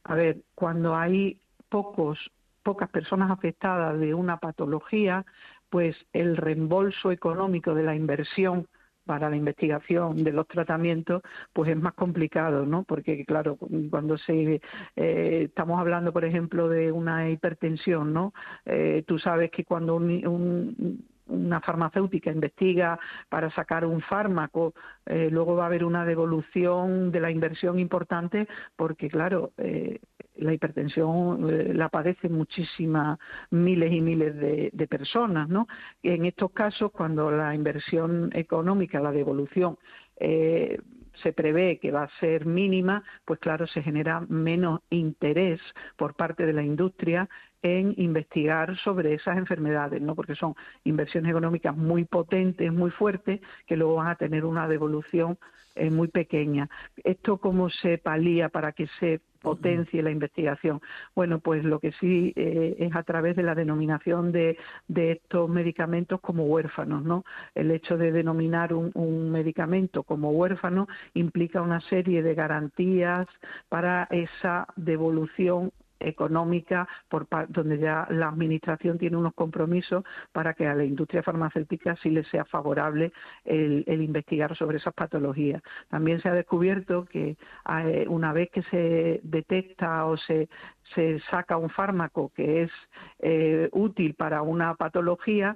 [0.03, 1.39] A ver, cuando hay
[1.69, 2.31] pocos
[2.67, 5.25] pocas personas afectadas de una patología,
[5.69, 8.67] pues el reembolso económico de la inversión
[9.05, 11.21] para la investigación de los tratamientos,
[11.53, 12.83] pues es más complicado, ¿no?
[12.83, 13.57] Porque, claro,
[13.89, 14.59] cuando se
[14.97, 18.33] eh, estamos hablando, por ejemplo, de una hipertensión, ¿no?
[18.65, 24.73] Eh, tú sabes que cuando un, una farmacéutica investiga para sacar un fármaco,
[25.05, 29.99] eh, luego va a haber una devolución de la inversión importante porque, claro, eh,
[30.35, 33.17] la hipertensión eh, la padecen muchísimas
[33.49, 35.67] miles y miles de, de, personas, ¿no?
[36.03, 39.77] En estos casos, cuando la inversión económica, la devolución,
[40.19, 45.59] se prevé que va a ser mínima, pues claro, se genera menos interés
[45.95, 47.29] por parte de la industria
[47.61, 50.15] en investigar sobre esas enfermedades, ¿no?
[50.15, 55.37] Porque son inversiones económicas muy potentes, muy fuertes, que luego van a tener una devolución
[55.77, 56.69] eh, muy pequeña.
[57.03, 60.81] ¿Esto cómo se palía para que se potencie la investigación?
[61.15, 64.57] Bueno, pues lo que sí eh, es a través de la denominación de,
[64.95, 67.23] estos medicamentos como huérfanos, ¿no?
[67.53, 73.27] El hecho de denominar un medicamento como huérfano implica una serie de garantías
[73.69, 80.75] para esa devolución económica por donde ya la administración tiene unos compromisos para que a
[80.75, 83.11] la industria farmacéutica sí le sea favorable
[83.45, 85.61] el, investigar sobre esas patologías.
[85.89, 87.35] También se ha descubierto que
[87.69, 90.49] eh, una vez que se detecta o se,
[90.95, 92.71] se saca un fármaco que es
[93.19, 95.55] eh, útil para una patología,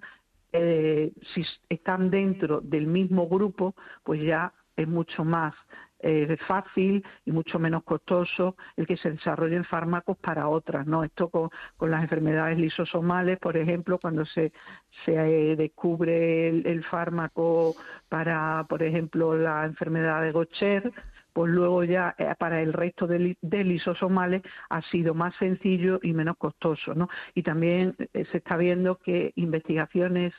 [0.54, 5.54] eh, si están dentro del mismo grupo, pues ya es mucho más
[6.04, 11.04] eh, fácil y mucho menos costoso el que se desarrollen fármacos para otras, ¿no?
[11.04, 11.50] Esto con,
[11.90, 14.52] las enfermedades lisosomales, por ejemplo, cuando se,
[15.06, 17.76] se eh, descubre el, el, fármaco
[18.10, 20.92] para, por ejemplo, la enfermedad de Gaucher,
[21.34, 26.14] pues luego ya eh, para el resto de, de, lisosomales ha sido más sencillo y
[26.14, 27.10] menos costoso, ¿no?
[27.36, 30.34] Y también eh, se está viendo que investigaciones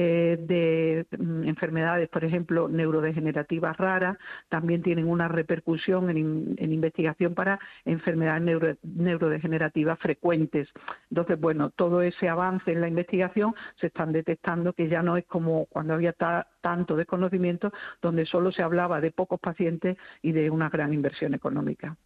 [0.00, 4.16] eh, de mm, enfermedades, por ejemplo, neurodegenerativas raras,
[4.48, 10.68] también tienen una repercusión en, en investigación para enfermedades neuro, neurodegenerativas frecuentes.
[11.10, 15.26] Entonces, bueno, todo ese avance en la investigación se están detectando que ya no es
[15.26, 20.48] como cuando había ta, tanto desconocimiento, donde solo se hablaba de pocos pacientes y de
[20.48, 21.96] una gran inversión económica.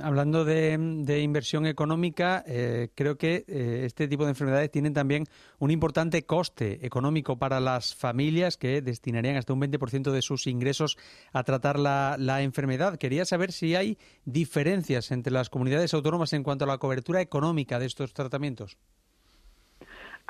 [0.00, 5.24] Hablando de, inversión económica, eh, creo que eh, este tipo de enfermedades tienen también
[5.58, 10.96] un importante coste económico para las familias que destinarían hasta un 20% de sus ingresos
[11.32, 12.96] a tratar la, enfermedad.
[12.96, 17.78] Quería saber si hay diferencias entre las comunidades autónomas en cuanto a la cobertura económica
[17.78, 18.78] de estos tratamientos.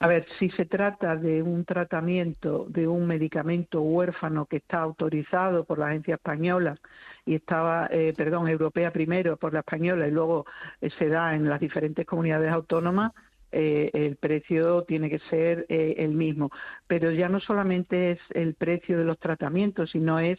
[0.00, 5.64] A ver, si se trata de un tratamiento de un medicamento huérfano que está autorizado
[5.64, 6.78] por la agencia española
[7.26, 10.46] y estaba, eh, perdón, europea primero por la española y luego
[10.80, 13.12] eh, se da en las diferentes comunidades autónomas,
[13.50, 16.50] eh, el precio tiene que ser eh, el mismo.
[16.86, 20.38] Pero ya no solamente es el precio de los tratamientos, sino es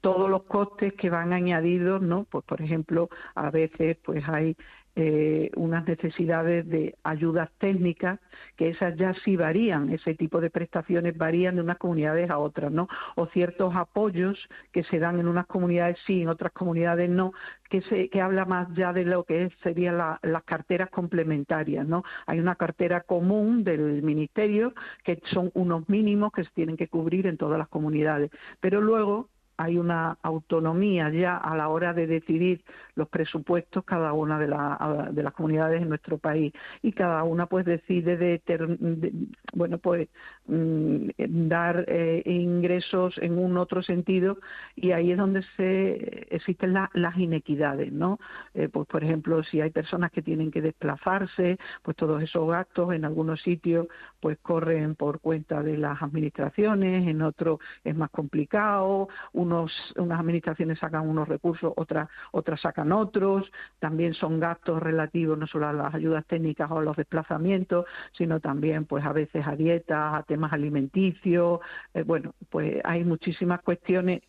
[0.00, 2.24] todos los costes que van añadidos, ¿no?
[2.30, 4.56] Pues por ejemplo, a veces pues hay
[4.94, 8.20] eh, unas necesidades de ayudas técnicas
[8.56, 12.70] que esas ya sí varían, ese tipo de prestaciones varían de unas comunidades a otras,
[12.70, 12.88] ¿no?
[13.16, 14.38] O ciertos apoyos
[14.70, 17.32] que se dan en unas comunidades sí, en otras comunidades no,
[17.70, 22.04] que se que habla más ya de lo que serían la, las carteras complementarias, ¿no?
[22.26, 24.74] Hay una cartera común del ministerio
[25.04, 29.30] que son unos mínimos que se tienen que cubrir en todas las comunidades, pero luego
[29.62, 32.64] hay una autonomía ya a la hora de decidir
[32.96, 36.52] los presupuestos cada una de, la, de las comunidades en nuestro país.
[36.82, 39.12] Y cada una pues decide de, de
[39.52, 40.08] bueno pues
[40.46, 41.08] mm,
[41.48, 44.38] dar eh, ingresos en un otro sentido
[44.74, 48.18] y ahí es donde se existen la, las inequidades no
[48.54, 52.92] eh, pues por ejemplo si hay personas que tienen que desplazarse pues todos esos gastos
[52.92, 53.86] en algunos sitios
[54.20, 60.20] pues corren por cuenta de las administraciones en otros es más complicado uno unos, unas
[60.20, 63.50] administraciones sacan unos recursos, otras, otras sacan otros.
[63.78, 68.40] También son gastos relativos no solo a las ayudas técnicas o a los desplazamientos, sino
[68.40, 71.60] también, pues, a veces a dietas, a temas alimenticios.
[71.94, 74.22] Eh, bueno, pues hay muchísimas cuestiones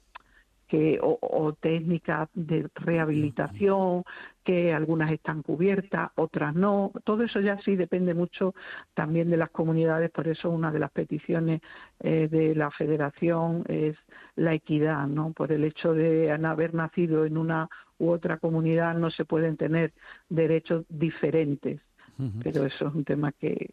[0.68, 4.04] que, o, o técnicas de rehabilitación,
[4.44, 6.92] que algunas están cubiertas, otras no.
[7.04, 8.54] Todo eso ya sí depende mucho
[8.94, 11.62] también de las comunidades, por eso una de las peticiones
[12.00, 13.96] eh, de la Federación es
[14.36, 15.32] la equidad, ¿no?
[15.32, 19.94] Por el hecho de haber nacido en una u otra comunidad no se pueden tener
[20.28, 21.80] derechos diferentes,
[22.44, 23.72] pero eso es un tema que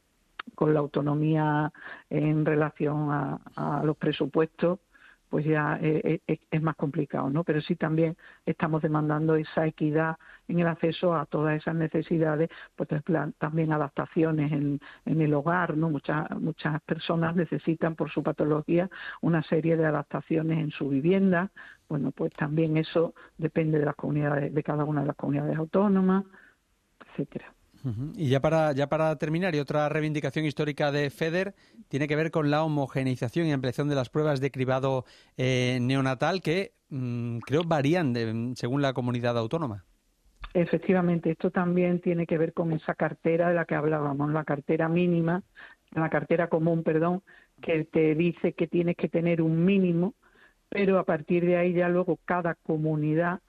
[0.54, 1.72] con la autonomía
[2.08, 4.78] en relación a, los presupuestos
[5.28, 7.44] pues ya eh, eh, es más complicado, ¿no?
[7.44, 10.16] Pero sí también estamos demandando esa equidad
[10.48, 12.88] en el acceso a todas esas necesidades, pues
[13.38, 15.88] también adaptaciones en, en el hogar, ¿no?
[15.88, 21.52] Muchas muchas personas necesitan por su patología una serie de adaptaciones en su vivienda.
[21.88, 26.24] Bueno, pues también eso depende de las comunidades, de cada una de las comunidades autónomas,
[27.06, 27.54] etcétera.
[28.14, 31.54] Y ya para, ya para terminar, y otra reivindicación histórica de FEDER
[31.88, 35.04] tiene que ver con la homogeneización y ampliación de las pruebas de cribado
[35.36, 39.84] eh, neonatal que mm, creo varían según la comunidad autónoma.
[40.52, 44.88] Efectivamente, esto también tiene que ver con esa cartera de la que hablábamos, la cartera
[44.88, 45.42] mínima,
[45.92, 47.22] la cartera común, perdón,
[47.62, 50.14] que te dice que tienes que tener un mínimo,
[50.68, 53.40] pero a partir de ahí ya luego cada comunidad,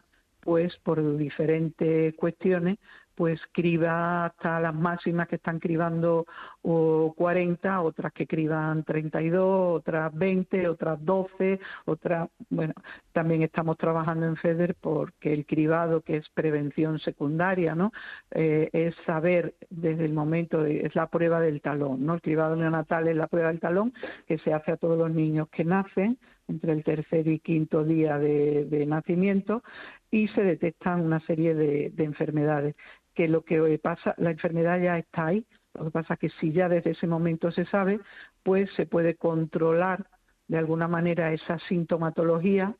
[0.42, 2.78] pues por diferentes cuestiones,
[3.16, 6.26] pues criba hasta las máximas que están cribando
[6.62, 12.74] o 40, otras que criban 32, otras 20, otras 12, otras, bueno,
[13.12, 17.92] también estamos trabajando en FEDER porque el cribado, que es prevención secundaria, ¿no?
[18.32, 22.16] Eh, es saber desde el momento, es la prueba del talón, ¿no?
[22.16, 23.94] El cribado neonatal es la prueba del talón
[24.28, 26.18] que se hace a todos los niños que nacen
[26.48, 29.64] entre el tercer y quinto día de, nacimiento
[30.10, 32.76] y se detectan una serie de, de enfermedades
[33.14, 36.52] que lo que pasa, la enfermedad ya está ahí, lo que pasa es que si
[36.52, 38.00] ya desde ese momento se sabe,
[38.44, 40.08] pues se puede controlar
[40.48, 42.76] de alguna manera esa sintomatología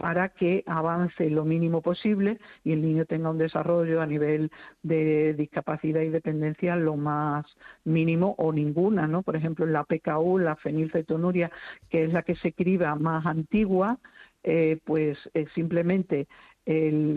[0.00, 4.50] para que avance lo mínimo posible y el niño tenga un desarrollo a nivel
[4.82, 7.44] de discapacidad y dependencia lo más
[7.84, 9.22] mínimo o ninguna, ¿no?
[9.22, 11.52] Por ejemplo, la PKU, la fenilcetonuria,
[11.90, 13.98] que es la que se criba más antigua,
[14.42, 15.18] eh, pues
[15.54, 16.28] simplemente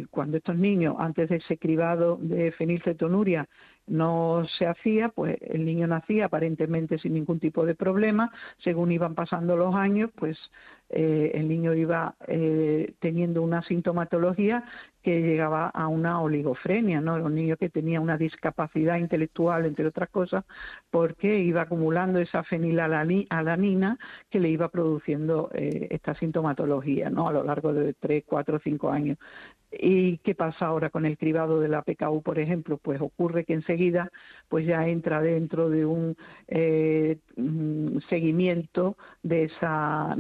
[0.10, 3.48] cuando estos niños, antes de ese cribado de fenilcetonuria,
[3.86, 8.32] no se hacía, pues el niño nacía aparentemente sin ningún tipo de problema.
[8.64, 10.40] Según iban pasando los años, pues
[10.96, 14.64] eh, el niño iba eh, teniendo una sintomatología
[15.02, 17.16] que llegaba a una oligofrenia, ¿no?
[17.16, 20.46] Un niño que tenía una discapacidad intelectual, entre otras cosas,
[20.92, 23.98] porque iba acumulando esa fenilalanina
[24.30, 27.08] que le iba produciendo eh, esta sintomatología.
[27.08, 29.18] A lo largo de tres, cuatro, cinco años.
[29.72, 32.78] ¿Y qué pasa ahora con el cribado de la PKU, por ejemplo?
[32.78, 34.12] Pues ocurre que enseguida
[34.48, 36.16] pues ya entra dentro de un
[37.36, 40.14] mm, seguimiento de esa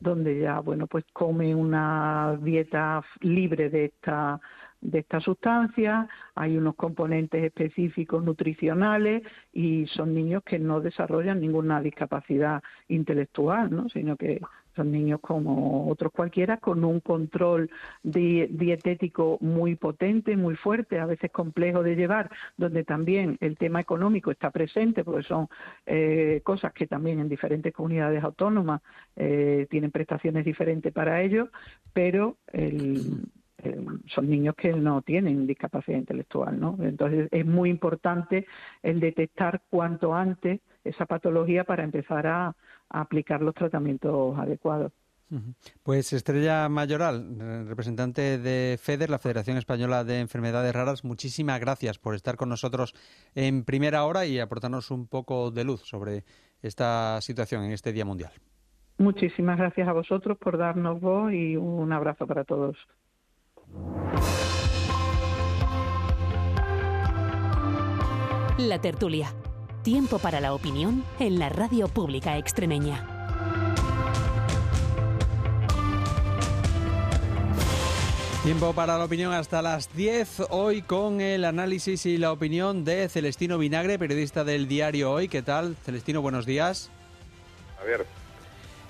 [0.00, 4.40] donde ya bueno pues come una dieta libre de esta
[4.84, 11.80] de esta sustancia, hay unos componentes específicos nutricionales y son niños que no desarrollan ninguna
[11.80, 13.88] discapacidad intelectual, ¿no?
[13.88, 14.40] sino que
[14.74, 17.70] son niños como otros cualquiera con un control
[18.02, 24.30] dietético muy potente, muy fuerte, a veces complejo de llevar, donde también el tema económico
[24.30, 25.48] está presente, porque son
[25.86, 28.82] eh, cosas que también en diferentes comunidades autónomas
[29.16, 31.48] eh, tienen prestaciones diferentes para ellos,
[31.92, 32.36] pero
[34.08, 36.76] son niños que no tienen discapacidad intelectual, ¿no?
[36.82, 38.46] Entonces es muy importante
[38.82, 42.54] el detectar cuanto antes esa patología para empezar a,
[42.90, 44.92] aplicar los tratamientos adecuados.
[45.82, 52.14] Pues Estrella Mayoral, representante de FEDER, la Federación Española de Enfermedades Raras, muchísimas gracias por
[52.14, 52.94] estar con nosotros
[53.34, 56.24] en primera hora y aportarnos un poco de luz sobre
[56.62, 58.32] esta situación en este Día Mundial.
[58.98, 62.76] Muchísimas gracias a vosotros por darnos voz y un abrazo para todos.
[68.58, 69.28] La tertulia
[69.84, 73.06] Tiempo para la opinión en la radio pública extremeña.
[78.42, 83.10] Tiempo para la opinión hasta las 10, hoy con el análisis y la opinión de
[83.10, 85.28] Celestino Vinagre, periodista del diario Hoy.
[85.28, 86.22] ¿Qué tal, Celestino?
[86.22, 86.90] Buenos días.
[87.78, 88.06] A ver.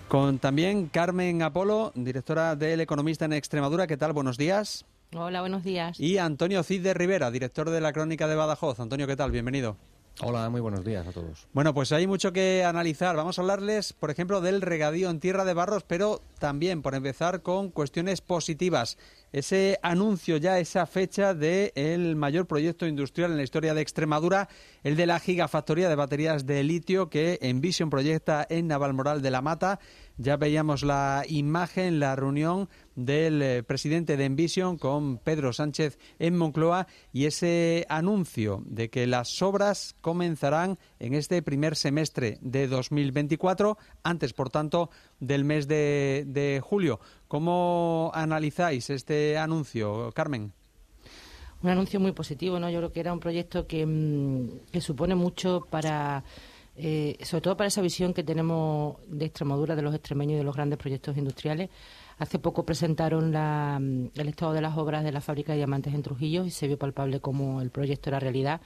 [0.06, 3.88] Con también Carmen Apolo, directora del Economista en Extremadura.
[3.88, 4.12] ¿Qué tal?
[4.12, 4.84] Buenos días.
[5.12, 5.98] Hola, buenos días.
[5.98, 8.78] Y Antonio Cid de Rivera, director de la Crónica de Badajoz.
[8.78, 9.32] Antonio, ¿qué tal?
[9.32, 9.76] Bienvenido.
[10.20, 11.48] Hola, muy buenos días a todos.
[11.52, 13.16] Bueno, pues hay mucho que analizar.
[13.16, 17.42] Vamos a hablarles, por ejemplo, del regadío en tierra de barros, pero también, por empezar,
[17.42, 18.96] con cuestiones positivas.
[19.32, 24.48] Ese anuncio ya, esa fecha del mayor proyecto industrial en la historia de Extremadura,
[24.84, 29.42] el de la gigafactoría de baterías de litio que Envision proyecta en Navalmoral de la
[29.42, 29.80] Mata.
[30.16, 36.36] Ya veíamos la imagen, la reunión del eh, presidente de Envision con Pedro Sánchez en
[36.36, 43.78] Moncloa y ese anuncio de que las obras comenzarán en este primer semestre de 2024,
[44.02, 44.90] antes, por tanto,
[45.20, 47.00] del mes de, julio.
[47.28, 50.52] ¿Cómo analizáis este anuncio, Carmen?
[51.62, 52.70] Un anuncio muy positivo, ¿no?
[52.70, 56.24] Yo creo que era un proyecto que, mm, supone mucho para
[56.76, 60.44] eh, sobre todo para esa visión que tenemos de Extremadura, de los extremeños y de
[60.44, 61.70] los grandes proyectos industriales.
[62.18, 65.94] Hace poco presentaron la, mm, el estado de las obras de la fábrica de diamantes
[65.94, 68.60] en Trujillo y se vio palpable cómo el proyecto era realidad.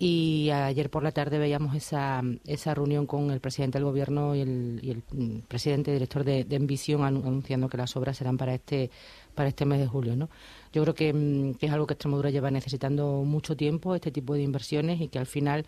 [0.00, 4.42] Y ayer por la tarde veíamos esa, esa reunión con el presidente del gobierno y
[4.42, 8.90] el, y mm, presidente director de, Envision anunciando que las obras serán para este
[9.34, 10.14] para este mes de julio.
[10.16, 10.28] ¿no?
[10.72, 14.34] Yo creo que, mm, que es algo que Extremadura lleva necesitando mucho tiempo, este tipo
[14.34, 15.66] de inversiones, y que al final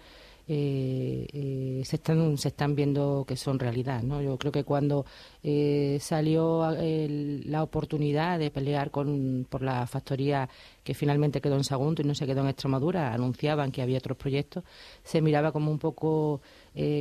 [0.52, 5.06] eh, eh, se están se están viendo que son realidad no yo creo que cuando
[5.44, 10.48] eh, salió la oportunidad de pelear con por la factoría
[10.82, 14.18] que finalmente quedó en Sagunto y no se quedó en Extremadura anunciaban que había otros
[14.18, 14.64] proyectos
[15.04, 16.40] se miraba como un poco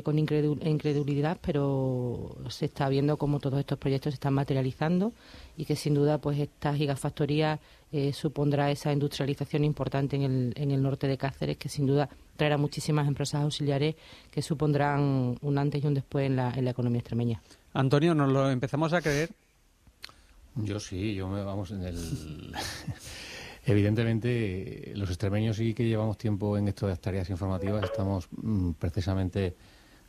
[0.03, 5.11] con incredulidad pero se está viendo cómo todos estos proyectos se están materializando
[5.57, 7.59] y que sin duda pues esta gigafactoría
[8.13, 12.57] supondrá esa industrialización importante en el, en el norte de Cáceres que sin duda traerá
[12.57, 13.95] muchísimas empresas auxiliares
[14.31, 17.41] que supondrán un antes y un después en la, en la economía extremeña.
[17.73, 19.29] Antonio, ¿nos lo empezamos a creer?
[20.55, 21.95] Yo sí, yo me vamos en el...
[23.65, 28.71] Evidentemente, los extremeños sí que llevamos tiempo en esto de las tareas informativas, estamos mm,
[28.71, 29.55] precisamente,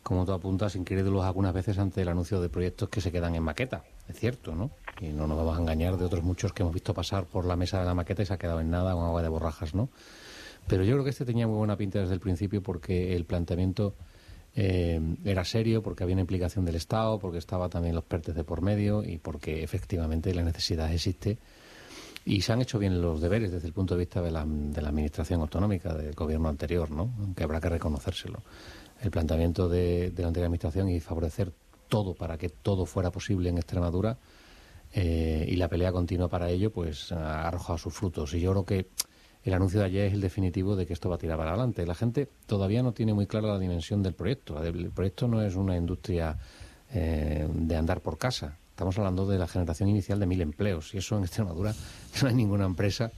[0.03, 3.43] como tú apuntas, incrédulos algunas veces ante el anuncio de proyectos que se quedan en
[3.43, 3.85] maqueta.
[4.09, 4.71] Es cierto, ¿no?
[5.01, 7.57] Y no nos vamos a engañar de otros muchos que hemos visto pasar por la
[7.57, 9.91] mesa de la maqueta y se ha quedado en nada con agua de borrajas, ¿no?
[10.67, 13.95] Pero yo creo que este tenía muy buena pinta desde el principio porque el planteamiento
[14.55, 18.45] eh, era serio, porque había una implicación del Estado, porque estaba también los PERTES de
[18.45, 21.39] por medio y porque efectivamente la necesidad existe.
[22.25, 24.83] Y se han hecho bien los deberes desde el punto de vista de la, de
[24.83, 27.15] la administración autonómica del gobierno anterior, ¿no?
[27.19, 28.43] Aunque habrá que reconocérselo.
[29.01, 31.53] El planteamiento de, de la anterior administración y favorecer
[31.89, 34.19] todo para que todo fuera posible en Extremadura
[34.93, 38.35] eh, y la pelea continua para ello, pues ha arrojado sus frutos.
[38.35, 38.89] Y yo creo que
[39.43, 41.87] el anuncio de ayer es el definitivo de que esto va a tirar para adelante.
[41.87, 44.63] La gente todavía no tiene muy clara la dimensión del proyecto.
[44.63, 46.37] El proyecto no es una industria
[46.93, 48.59] eh, de andar por casa.
[48.71, 51.75] Estamos hablando de la generación inicial de mil empleos y eso en Extremadura
[52.23, 53.11] no hay ninguna empresa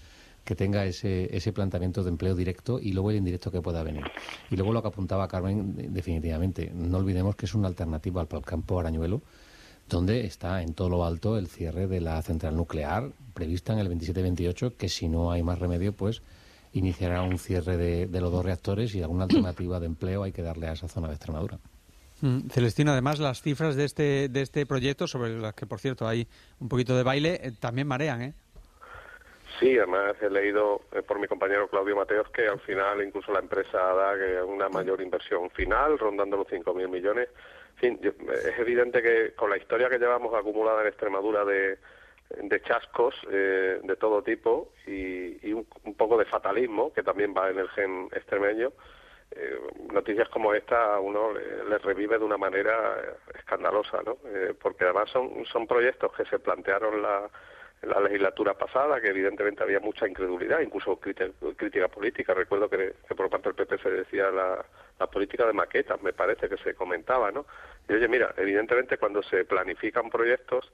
[0.45, 4.05] que tenga ese, ese planteamiento de empleo directo y luego el indirecto que pueda venir.
[4.51, 8.81] Y luego lo que apuntaba Carmen, definitivamente, no olvidemos que es una alternativa al campo
[8.81, 9.23] Arañuelo,
[9.93, 13.89] donde está en todo lo alto el cierre de la central nuclear prevista en el
[13.89, 16.23] 27-28, que si no hay más remedio, pues
[16.73, 20.69] iniciará un cierre de, los dos reactores y alguna alternativa de empleo hay que darle
[20.69, 21.59] a esa zona de Extremadura.
[22.23, 26.07] Mm, Celestino, además las cifras de este de este proyecto, sobre las que por cierto
[26.07, 26.27] hay
[26.61, 28.35] un poquito de baile, eh, también marean, ¿eh?
[29.61, 33.41] Sí, además he leído eh, por mi compañero Claudio Mateos que al final incluso la
[33.41, 37.29] empresa da una mayor inversión final, rondando los 5.000 millones.
[37.83, 41.79] Es evidente que con la historia que llevamos acumulada en Extremadura de,
[42.63, 45.67] chascos eh, de todo tipo y, un,
[45.97, 48.73] poco de fatalismo que también va en el gen extremeño.
[49.33, 49.59] Eh,
[49.93, 54.19] noticias como esta a uno le, revive de una manera escandalosa, ¿no?
[54.27, 57.29] Eh, porque además son, son proyectos que se plantearon la,
[57.83, 62.33] en la legislatura pasada, que evidentemente había mucha incredulidad, incluso crítica, política.
[62.33, 64.65] Recuerdo que, por parte del PP se decía la,
[65.09, 67.45] política de maquetas, me parece que se comentaba, ¿no?
[67.89, 70.73] Y oye, mira, evidentemente cuando se planifican proyectos,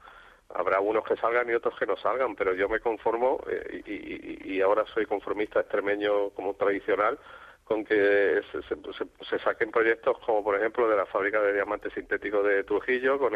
[0.50, 4.60] habrá unos que salgan y otros que no salgan, pero yo me conformo eh, y,
[4.60, 7.18] ahora soy conformista extremeño como tradicional
[7.64, 12.44] con que se, se, saquen proyectos como por ejemplo de la fábrica de diamantes sintéticos
[12.44, 13.34] de Trujillo con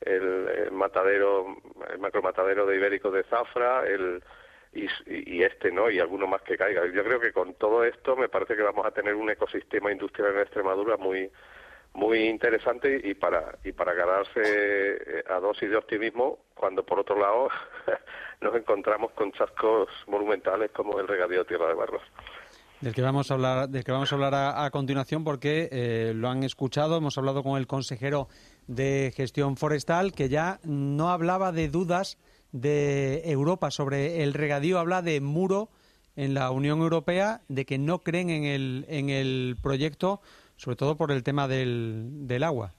[0.00, 1.56] el, matadero
[1.90, 4.22] el macromatadero de ibérico de Zafra el
[4.72, 6.86] y, este no y alguno más que caiga.
[6.86, 10.34] Yo creo que con todo esto me parece que vamos a tener un ecosistema industrial
[10.34, 11.30] en Extremadura muy
[11.94, 17.18] muy interesante y para y para ganarse eh, a dosis de optimismo cuando por otro
[17.18, 17.48] lado
[18.42, 22.02] nos encontramos con chascos monumentales como el regadío Tierra de Barros.
[22.80, 26.28] Del que vamos a hablar, del que vamos a hablar a, continuación porque eh, lo
[26.28, 28.28] han escuchado, hemos hablado con el consejero
[28.68, 32.18] de gestión forestal que ya no hablaba de dudas
[32.52, 35.68] de Europa sobre el regadío, habla de muro
[36.16, 40.20] en la Unión Europea de que no creen en el, en el proyecto,
[40.56, 42.74] sobre todo por el tema del, del agua.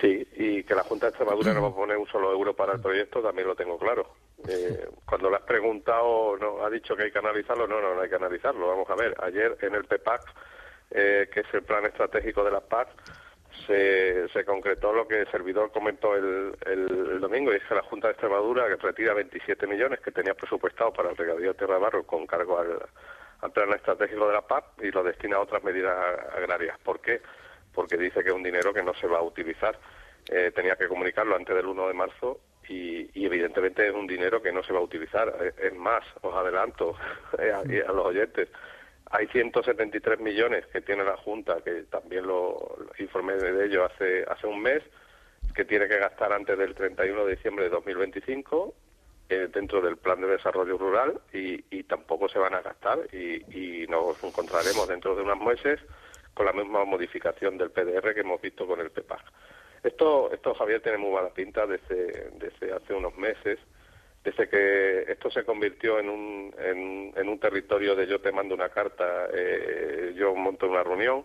[0.00, 2.74] Sí, y que la Junta de Extremadura no va a poner un solo euro para
[2.74, 4.14] el proyecto también lo tengo claro.
[4.46, 8.02] Eh, cuando le has preguntado, no ha dicho que hay que analizarlo, no, no, no
[8.02, 8.68] hay que analizarlo.
[8.68, 10.22] Vamos a ver, ayer en el PEPAC,
[10.90, 12.88] eh, que es el plan estratégico de las PAC,
[13.66, 17.82] se, se concretó lo que el servidor comentó el, el, domingo, y es que la
[17.82, 22.04] Junta de Extremadura retira 27 millones que tenía presupuestado para el regadío de Tierra Barro
[22.04, 25.94] con cargo al, plan estratégico de la PAC y lo destina a otras medidas
[26.34, 26.78] agrarias.
[26.80, 27.20] ¿Por qué?
[27.72, 29.78] Porque dice que es un dinero que no se va a utilizar.
[30.28, 34.42] Eh, tenía que comunicarlo antes del 1 de marzo y, y, evidentemente es un dinero
[34.42, 35.32] que no se va a utilizar.
[35.40, 36.96] Eh, Es más, os adelanto
[37.38, 38.48] eh, a, a los oyentes,
[39.16, 44.46] hay 173 millones que tiene la Junta, que también lo, informé de ello hace, hace
[44.46, 44.82] un mes,
[45.54, 48.74] que tiene que gastar antes del 31 de diciembre de 2025
[49.30, 53.82] eh, dentro del Plan de Desarrollo Rural y, y tampoco se van a gastar y,
[53.82, 55.80] y nos encontraremos dentro de unos meses
[56.34, 59.22] con la misma modificación del PDR que hemos visto con el PEPAC.
[59.82, 63.58] Esto, esto Javier, tiene muy mala pinta desde, desde hace unos meses,
[64.26, 68.70] desde que esto se convirtió en un, en, un territorio de yo te mando una
[68.70, 71.24] carta, eh, yo monto una reunión.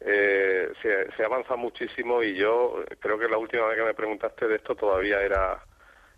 [0.00, 4.48] Eh, se, se avanza muchísimo y yo creo que la última vez que me preguntaste
[4.48, 5.62] de esto todavía era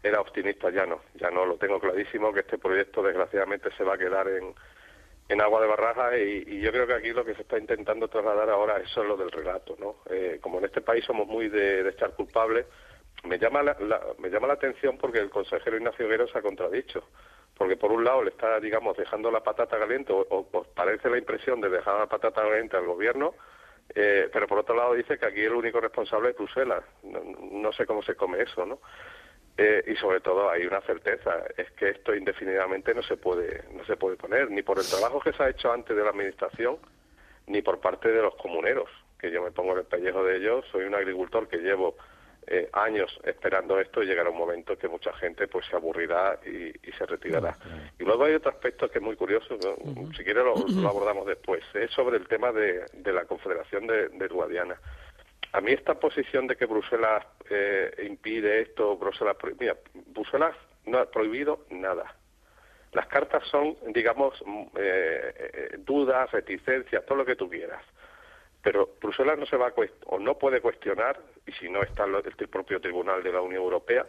[0.03, 3.95] era optimista, ya no, ya no lo tengo clarísimo que este proyecto desgraciadamente se va
[3.95, 4.55] a quedar en,
[5.29, 8.51] en agua de barraja y, yo creo que aquí lo que se está intentando trasladar
[8.51, 9.97] ahora es solo del relato, ¿no?
[10.11, 12.67] Eh, como en este país somos muy de, de echar culpables,
[13.25, 16.43] me llama la, la, me llama la atención porque el consejero Ignacio Guerrero se ha
[16.43, 17.09] contradicho,
[17.57, 21.19] porque por un lado le está, digamos, dejando la patata caliente o, o, parece la
[21.19, 23.35] impresión de dejar la patata caliente al gobierno,
[23.95, 26.85] eh, pero por otro lado dice que aquí el único responsable es Bruselas.
[27.03, 27.21] No,
[27.51, 28.81] no sé cómo se come eso, ¿no?
[29.57, 33.85] Eh, y sobre todo hay una certeza es que esto indefinidamente no se puede no
[33.85, 36.77] se puede poner ni por el trabajo que se ha hecho antes de la administración
[37.47, 40.65] ni por parte de los comuneros que yo me pongo en el pellejo de ellos
[40.73, 41.95] soy un agricultor que llevo
[42.47, 46.69] eh, años esperando esto y llegará un momento que mucha gente pues se aburrirá y,
[46.69, 47.57] y se retirará
[47.99, 49.71] y luego hay otro aspecto que es muy curioso ¿no?
[49.71, 50.17] uh -huh.
[50.17, 54.09] si quiere lo, lo, abordamos después es sobre el tema de, de la Confederación de,
[54.09, 54.79] de Guadiana
[55.55, 59.77] a mí esta posición de que Bruselas eh, impide esto, Bruselas mira,
[60.07, 62.17] Bruselas no ha prohibido nada.
[62.93, 64.35] Las cartas son, digamos,
[64.77, 67.83] eh, dudas, reticencias, todo lo que tú quieras.
[68.65, 69.75] Pero Bruselas no se va a
[70.07, 74.07] o no puede cuestionar, y si no está el, propio Tribunal de la Unión Europea,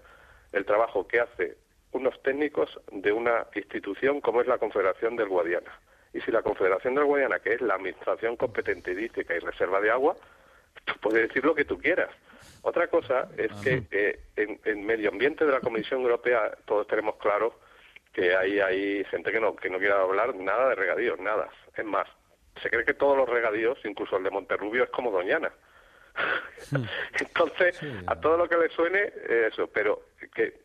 [0.53, 1.57] el trabajo que hace
[1.91, 5.77] unos técnicos de una institución como es la Confederación del Guadiana.
[6.13, 10.15] Y si la Confederación del Guadiana, que es la administración competente, hay reserva de agua,
[10.85, 12.09] tú puedes decir lo que tú quieras.
[12.61, 17.17] Otra cosa es que eh, en, en, medio ambiente de la Comisión Europea todos tenemos
[17.17, 17.59] claro
[18.13, 21.49] que hay, hay gente que no, que no quiere hablar nada de regadíos, nada.
[21.75, 22.07] Es más,
[22.61, 25.51] se cree que todos los regadíos, incluso el de Monterrubio, es como Doñana.
[27.19, 27.87] Entonces, sí.
[28.07, 30.61] a todo lo que le suene, eh, eso, pero que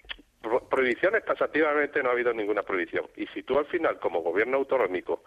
[0.70, 3.07] prohibiciones tasativamente no ha habido ninguna prohibición.
[3.16, 5.24] Y si tú al final, como gobierno autonómico,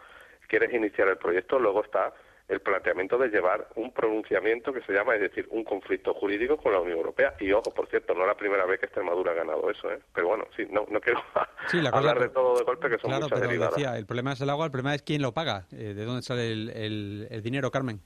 [0.47, 2.13] quieres iniciar el proyecto, luego está
[2.47, 6.73] el planteamiento de llevar un pronunciamiento que se llama, es decir, un conflicto jurídico con
[6.73, 7.33] la Unión Europea.
[7.39, 9.99] Y ojo, por cierto, no es la primera vez que Extremadura ha ganado eso, ¿eh?
[10.13, 11.21] Pero bueno, sí, no, no quiero
[11.67, 13.75] sí, la hablar cosa, de todo de golpe, que son claro, muchas pero derivadas.
[13.75, 16.21] Decía, el problema es el agua, el problema es quién lo paga, eh, de dónde
[16.21, 18.01] sale el, el, el dinero, Carmen.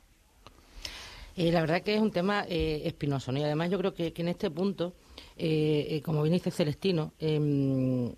[1.37, 3.37] Eh, la verdad que es un tema eh, espinoso, ¿no?
[3.37, 4.93] Y además yo creo que, que en este punto,
[5.37, 8.11] eh, eh como bien dice Celestino, em,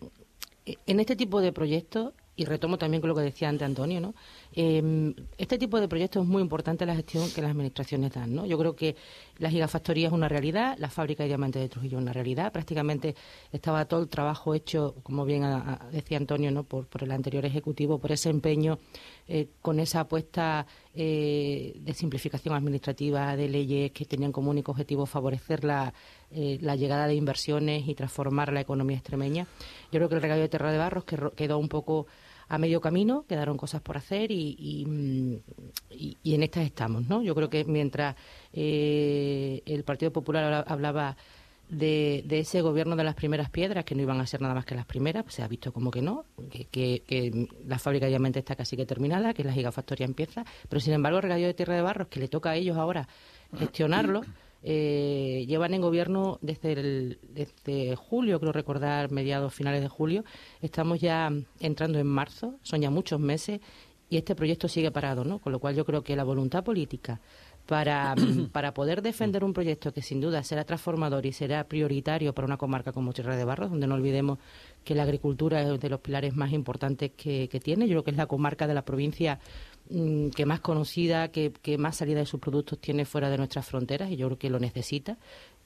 [0.65, 4.15] en este tipo de proyectos y retomo también con lo que decía antes Antonio, ¿no?
[4.53, 8.45] Eh, este tipo de proyectos es muy importante la gestión que las administraciones dan, ¿no?
[8.45, 8.95] Yo creo que
[9.37, 13.15] la gigafactoría es una realidad, la fábrica de diamantes de Trujillo es una realidad, prácticamente
[13.51, 16.63] estaba todo el trabajo hecho, como bien a, decía Antonio, ¿no?
[16.63, 18.79] Por, por, el anterior ejecutivo, por ese empeño,
[19.27, 25.05] eh, con esa apuesta eh, de simplificación administrativa, de leyes que tenían como único objetivo
[25.05, 25.93] favorecer la,
[26.31, 29.45] eh, la llegada de inversiones y transformar la economía extremeña.
[29.91, 32.07] Yo creo que el regadío de Terra de Barros quedó un poco
[32.49, 35.41] a medio camino, quedaron cosas por hacer y, y,
[35.91, 37.21] y, y en estas estamos, ¿no?
[37.21, 38.15] Yo creo que mientras
[38.51, 41.15] eh, el Partido Popular hablaba
[41.69, 44.65] de, de, ese gobierno de las primeras piedras, que no iban a ser nada más
[44.65, 46.65] que las primeras, pues se ha visto como que no, que,
[47.05, 50.93] que, la fábrica de diamantes está casi que terminada, que la gigafactoría empieza, pero sin
[50.93, 53.07] embargo el regadío de tierra de barros, que le toca a ellos ahora
[53.55, 54.21] gestionarlo,
[54.63, 60.23] eh, llevan en gobierno desde, el, desde julio, creo recordar, mediados finales de julio.
[60.61, 63.61] Estamos ya entrando en marzo, son ya muchos meses
[64.09, 65.39] y este proyecto sigue parado, ¿no?
[65.39, 67.21] Con lo cual yo creo que la voluntad política
[67.67, 68.15] para,
[68.51, 72.57] para poder defender un proyecto que sin duda será transformador y será prioritario para una
[72.57, 74.39] comarca como Tierra de Barros, donde no olvidemos
[74.83, 77.87] que la agricultura es de los pilares más importantes que, que tiene.
[77.87, 79.39] Yo creo que es la comarca de la provincia
[79.89, 83.65] mm, que más conocida, que, que más salida de sus productos tiene fuera de nuestras
[83.65, 85.17] fronteras y yo creo que lo necesita.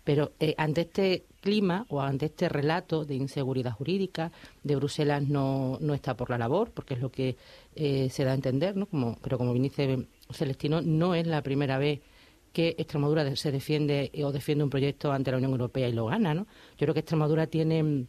[0.03, 4.31] Pero eh, ante este clima o ante este relato de inseguridad jurídica,
[4.63, 7.37] de Bruselas no, no está por la labor, porque es lo que
[7.75, 8.85] eh, se da a entender, ¿no?
[8.87, 12.01] Como, pero como bien dice Celestino, no es la primera vez
[12.51, 16.33] que Extremadura se defiende o defiende un proyecto ante la Unión Europea y lo gana,
[16.33, 16.47] ¿no?
[16.77, 18.07] Yo creo que Extremadura tiene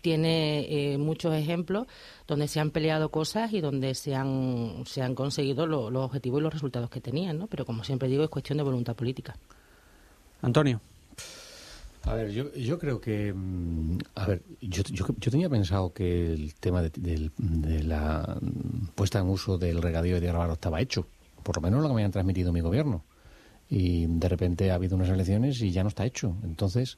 [0.00, 1.86] tiene eh, muchos ejemplos
[2.26, 6.40] donde se han peleado cosas y donde se han, se han conseguido lo- los objetivos
[6.40, 7.46] y los resultados que tenían, ¿no?
[7.46, 9.36] Pero como siempre digo, es cuestión de voluntad política.
[10.42, 10.80] Antonio.
[12.04, 13.32] A ver, yo, yo creo que.
[13.34, 18.38] mm, A ver, yo, yo, yo tenía pensado que el tema de, del- de la
[18.94, 21.06] puesta en uso del regadío de tierra Barro estaba hecho.
[21.42, 23.04] Por lo menos lo que me han transmitido mi gobierno.
[23.68, 26.34] Y de repente ha habido unas elecciones y ya no está hecho.
[26.44, 26.96] Entonces,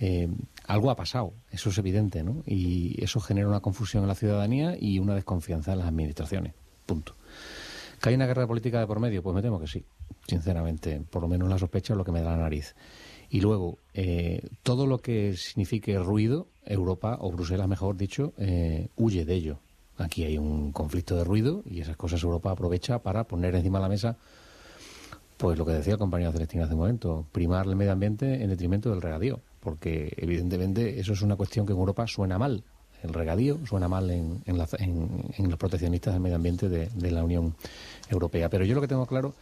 [0.00, 0.28] eh,
[0.66, 2.42] algo ha pasado, eso es evidente, ¿no?
[2.46, 6.54] Y eso genera una confusión en la ciudadanía y una desconfianza en las administraciones.
[6.86, 7.14] Punto.
[8.00, 9.22] ¿Que hay una guerra política de por medio?
[9.22, 9.84] Pues me temo que sí,
[10.26, 11.02] sinceramente.
[11.10, 12.74] Por lo menos la sospecha es lo que me da la nariz.
[13.30, 19.24] Y luego, eh, todo lo que signifique ruido, Europa, o Bruselas, mejor dicho, eh, huye
[19.24, 19.58] de ello.
[19.98, 23.82] Aquí hay un conflicto de ruido y esas cosas Europa aprovecha para poner encima de
[23.82, 24.16] la mesa,
[25.36, 28.48] pues lo que decía el compañero Celestina hace un momento, primar el medio ambiente en
[28.48, 29.40] detrimento del regadío.
[29.60, 32.62] Porque evidentemente eso es una cuestión que en Europa suena mal.
[33.02, 37.54] El regadío suena mal en, la- en- los proteccionistas del medio ambiente de, la Unión
[38.10, 38.48] Europea.
[38.50, 39.34] Pero yo lo que tengo claro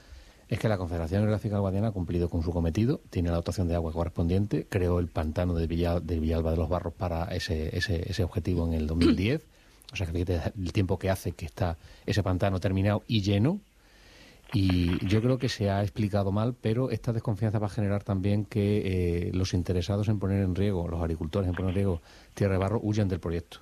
[0.49, 3.75] es que la Confederación Hidrográfica Guadiana ha cumplido con su cometido, tiene la dotación de
[3.75, 8.09] agua correspondiente, creó el pantano de, Villa- de Villalba de los Barros para ese, ese,
[8.11, 9.43] ese objetivo en el 2010.
[9.93, 13.61] O sea, que el tiempo que hace que está ese pantano terminado y lleno.
[14.53, 18.45] Y yo creo que se ha explicado mal, pero esta desconfianza va a generar también
[18.45, 22.01] que eh, los interesados en poner en riesgo, los agricultores en poner en riesgo
[22.35, 23.59] tierra de barro, huyan del proyecto.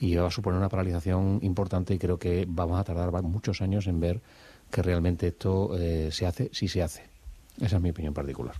[0.00, 3.60] Y va a suponer una paralización importante y creo que vamos a tardar va- muchos
[3.62, 4.20] años en ver
[4.70, 7.04] que realmente esto eh, se hace, si se hace.
[7.60, 8.54] Esa es mi opinión particular.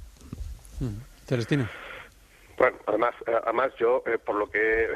[1.27, 1.69] Celestino.
[2.57, 4.87] Bueno, además, eh, además yo, eh, por lo que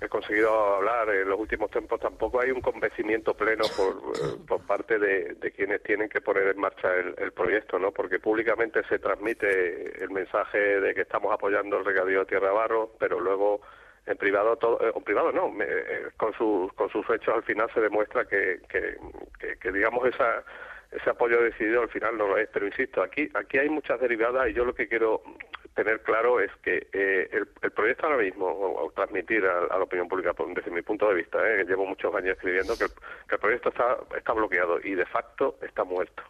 [0.00, 4.60] he conseguido hablar en los últimos tiempos, tampoco hay un convencimiento pleno por, eh, por
[4.66, 7.92] parte de, quienes tienen que poner en marcha el, el proyecto, ¿no?
[7.92, 12.92] Porque públicamente se transmite el mensaje de que estamos apoyando el regadío de Tierra Barro,
[12.98, 13.60] pero luego
[14.06, 17.68] en privado todo, eh, en privado no, eh, con sus con sus hechos al final
[17.74, 18.96] se demuestra que, que,
[19.40, 20.44] que- que, digamos esa
[20.96, 24.48] ese apoyo decidido al final no lo es, pero insisto, aquí aquí hay muchas derivadas
[24.48, 25.22] y yo lo que quiero
[25.74, 29.84] tener claro es que eh, el, el proyecto ahora mismo, o, transmitir a, a la
[29.84, 32.90] opinión pública, desde mi punto de vista, eh, llevo muchos años escribiendo, que el,
[33.28, 36.22] que el proyecto está, está bloqueado y de facto está muerto.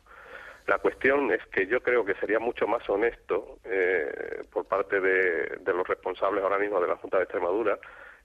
[0.67, 5.73] La cuestión es que yo creo que sería mucho más honesto eh, por parte de
[5.73, 7.79] los responsables ahora mismo de la Junta de Extremadura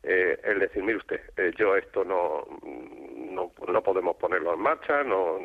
[0.03, 5.03] eh, el decir, mire usted, eh, yo esto no, no no podemos ponerlo en marcha,
[5.03, 5.37] no,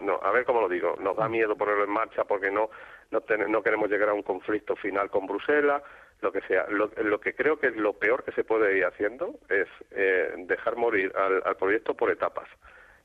[0.00, 2.70] no, a ver cómo lo digo, nos da miedo ponerlo en marcha porque no
[3.10, 5.82] no, ten- no queremos llegar a un conflicto final con Bruselas,
[6.22, 6.66] lo que sea.
[6.68, 10.34] Lo, lo que creo que es lo peor que se puede ir haciendo es eh,
[10.38, 12.48] dejar morir al, al proyecto por etapas.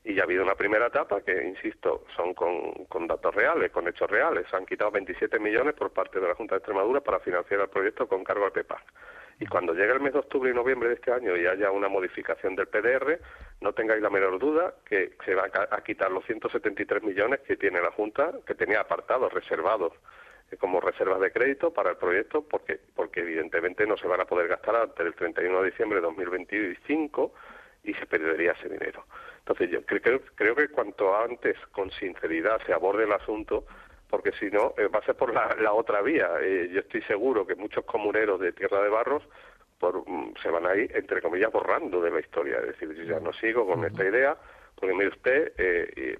[0.04, 3.86] Y ya ha habido una primera etapa que, insisto, son con, con datos reales, con
[3.86, 4.44] hechos reales.
[4.50, 7.68] Se han quitado 27 millones por parte de la Junta de Extremadura para financiar el
[7.68, 8.82] proyecto con cargo al PEPAC.
[9.42, 11.88] Y cuando llegue el mes de octubre y noviembre de este año y haya una
[11.88, 13.18] modificación del PDR,
[13.60, 17.80] no tengáis la menor duda que se van a, quitar los 173 millones que tiene
[17.82, 19.94] la Junta, que tenía apartados, reservados
[20.52, 24.26] eh, como reservas de crédito para el proyecto, porque, porque evidentemente no se van a
[24.26, 27.34] poder gastar antes del 31 de diciembre de 2025
[27.82, 29.06] y se perdería ese dinero.
[29.40, 33.64] Entonces, yo cre- creo, creo que cuanto antes, con sinceridad, se aborde el asunto,
[34.12, 36.28] porque si no, eh, va a ser por la, la otra vía.
[36.42, 39.22] Eh, yo estoy seguro que muchos comuneros de Tierra de Barros
[39.78, 42.58] por, mm, se van a ir, entre comillas, borrando de la historia.
[42.58, 44.36] Es decir, yo ya no sigo con esta idea,
[44.74, 46.18] porque mire usted, eh,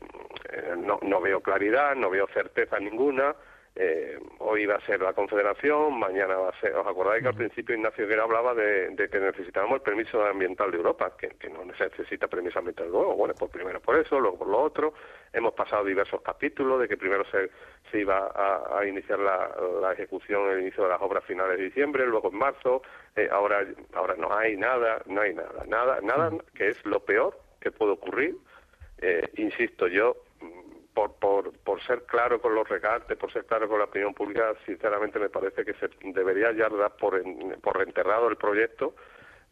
[0.78, 3.36] no, no veo claridad, no veo certeza ninguna.
[3.74, 6.74] Eh, hoy va a ser la Confederación, mañana va a ser.
[6.76, 10.70] ¿Os acordáis que al principio Ignacio Guerra hablaba de, de que necesitábamos el permiso ambiental
[10.70, 13.16] de Europa, que, que no necesita permiso ambiental luego?
[13.16, 14.92] Bueno, pues primero por eso, luego por lo otro.
[15.32, 17.50] Hemos pasado diversos capítulos de que primero se,
[17.90, 19.50] se iba a, a iniciar la,
[19.80, 22.82] la ejecución, el inicio de las obras finales de diciembre, luego en marzo.
[23.16, 23.64] Eh, ahora,
[23.94, 27.92] ahora no hay nada, no hay nada, nada, nada que es lo peor que puede
[27.92, 28.36] ocurrir.
[29.00, 30.16] Eh, insisto, yo
[30.94, 34.52] por, por, por ser claro con los regates, por ser claro con la opinión pública,
[34.66, 38.94] sinceramente me parece que se debería ya dar por, en- por enterrado el proyecto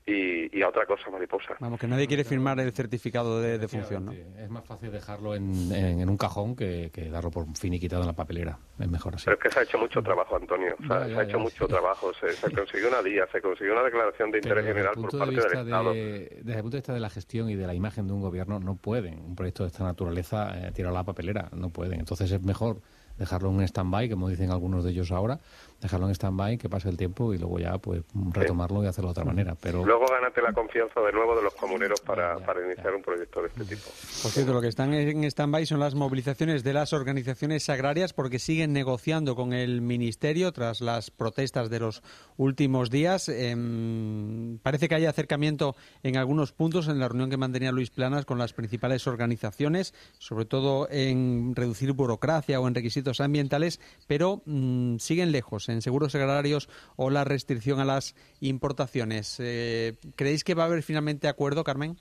[0.06, 1.54] y, y a otra cosa mariposa.
[1.60, 4.12] Vamos, que nadie quiere firmar el certificado de, de función, ¿no?
[4.12, 8.08] Es más fácil dejarlo en, en- en un cajón que, que darlo por finiquitado en
[8.08, 8.58] la papelera.
[8.78, 9.26] Es mejor así.
[9.26, 10.74] Pero es que se ha hecho mucho trabajo, Antonio.
[10.82, 12.12] O sea, Ya, ya, se ha hecho ya, mucho trabajo.
[12.14, 15.40] Se, se consiguió una DIA, se consiguió una declaración de interés general por parte de
[15.42, 15.92] del Estado.
[15.92, 18.20] de, desde el punto de vista de la gestión y de la imagen de un
[18.22, 22.00] gobierno, no pueden un proyecto de esta naturaleza eh, tirar a la papelera, no pueden.
[22.00, 22.80] Entonces es mejor
[23.20, 25.38] dejarlo en un stand-by, como dicen algunos de ellos ahora,
[25.80, 28.02] dejarlo en stand-by, que pase el tiempo y luego ya pues
[28.32, 29.54] retomarlo y hacerlo de otra manera.
[29.60, 33.42] Pero Luego gánate la confianza de nuevo de los comuneros para, para iniciar un proyecto
[33.42, 33.90] de este tipo.
[34.22, 38.38] Por cierto, lo que están en stand-by son las movilizaciones de las organizaciones agrarias porque
[38.38, 42.02] siguen negociando con el Ministerio tras las protestas de los
[42.38, 43.28] últimos días.
[43.28, 48.24] Em, parece que hay acercamiento en algunos puntos en la reunión que mantenía Luis Planas
[48.24, 54.98] con las principales organizaciones, sobre todo en reducir burocracia o en requisitos ambientales, pero mm,
[54.98, 59.36] siguen lejos en seguros agrarios o la restricción a las importaciones.
[59.40, 61.96] Eh, ¿Creéis que va a haber finalmente acuerdo, Carmen?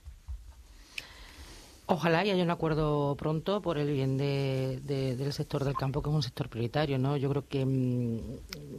[1.87, 6.03] Ojalá y haya un acuerdo pronto por el bien de- de- del sector del campo,
[6.03, 6.99] que es un sector prioritario.
[6.99, 7.17] ¿no?
[7.17, 8.19] Yo creo que mm,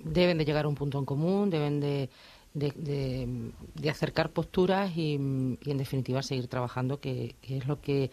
[0.05, 2.09] deben de llegar a un punto en común, deben de,
[2.55, 8.13] de- acercar posturas y, mm, y, en definitiva, seguir trabajando, que es lo que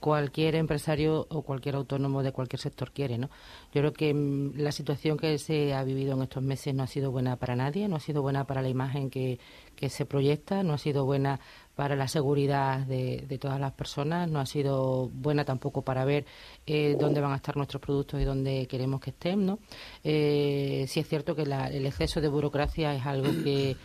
[0.00, 3.18] cualquier empresario o cualquier autónomo de cualquier sector quiere.
[3.18, 3.28] ¿no?
[3.72, 6.86] Yo creo que mm, la situación que se ha vivido en estos meses no ha
[6.86, 9.38] sido buena para nadie, no ha sido buena para la imagen que,
[9.76, 11.38] que se proyecta, no ha sido buena
[11.76, 16.26] para la seguridad de, de todas las personas, no ha sido buena tampoco para ver
[16.66, 19.46] eh, dónde van a estar nuestros productos y dónde queremos que estén.
[19.46, 19.58] ¿no?
[20.04, 23.76] Eh, sí es cierto que la- el exceso de burocracia es algo que,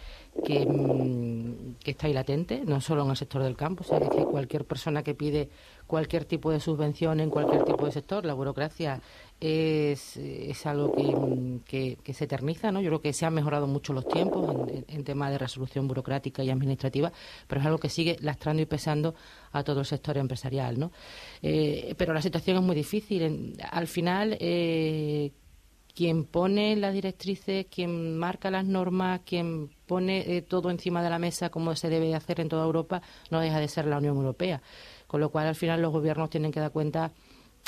[0.43, 3.99] que, mm, que está ahí latente, no solo en el sector del campo, o sea,
[4.09, 5.49] que cualquier persona que pide
[5.87, 9.01] cualquier tipo de subvención en cualquier tipo de sector, la burocracia
[9.39, 10.93] es, es algo
[11.65, 12.81] que, que, se eterniza, ¿no?
[12.81, 16.49] Yo creo que se han mejorado mucho los tiempos en, tema de resolución burocrática y
[16.49, 17.11] administrativa,
[17.47, 19.13] pero es algo que sigue lastrando y pesando
[19.51, 20.91] a todo el sector empresarial, ¿no?
[21.41, 23.55] Eh, pero la situación es muy difícil.
[23.71, 25.31] Al final, eh,
[25.95, 31.19] quien pone las directrices, quien marca las normas, quien pone eh, todo encima de la
[31.19, 34.17] mesa como se debe de hacer en toda Europa, no deja de ser la Unión
[34.17, 34.61] Europea.
[35.07, 37.11] Con lo cual, al final, los gobiernos tienen que dar cuenta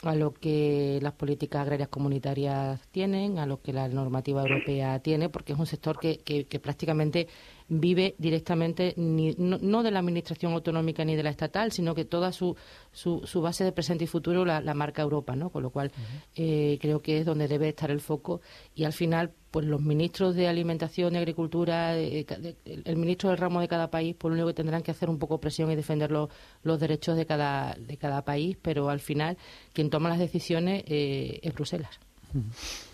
[0.04, 5.30] a lo que las políticas agrarias comunitarias tienen, a lo que la normativa europea tiene,
[5.30, 7.28] porque es un sector que, que, que prácticamente
[7.70, 12.06] vive directamente ni- no, no de la administración autonómica ni de la estatal, sino que
[12.06, 12.56] toda su,
[12.94, 15.50] su, su base de presente y futuro la, la marca Europa, ¿no?
[15.50, 15.92] Con lo cual
[16.36, 18.40] eh, creo que es donde debe estar el foco
[18.76, 23.30] y al final pues los ministros de alimentación y agricultura, de- de- el el ministro
[23.30, 25.70] del ramo de cada país, por lo único que tendrán que hacer un poco presión
[25.72, 26.30] y defender los,
[26.64, 29.38] los derechos de cada, de cada país, pero al final
[29.74, 31.90] quien toma las decisiones eh, es Bruselas.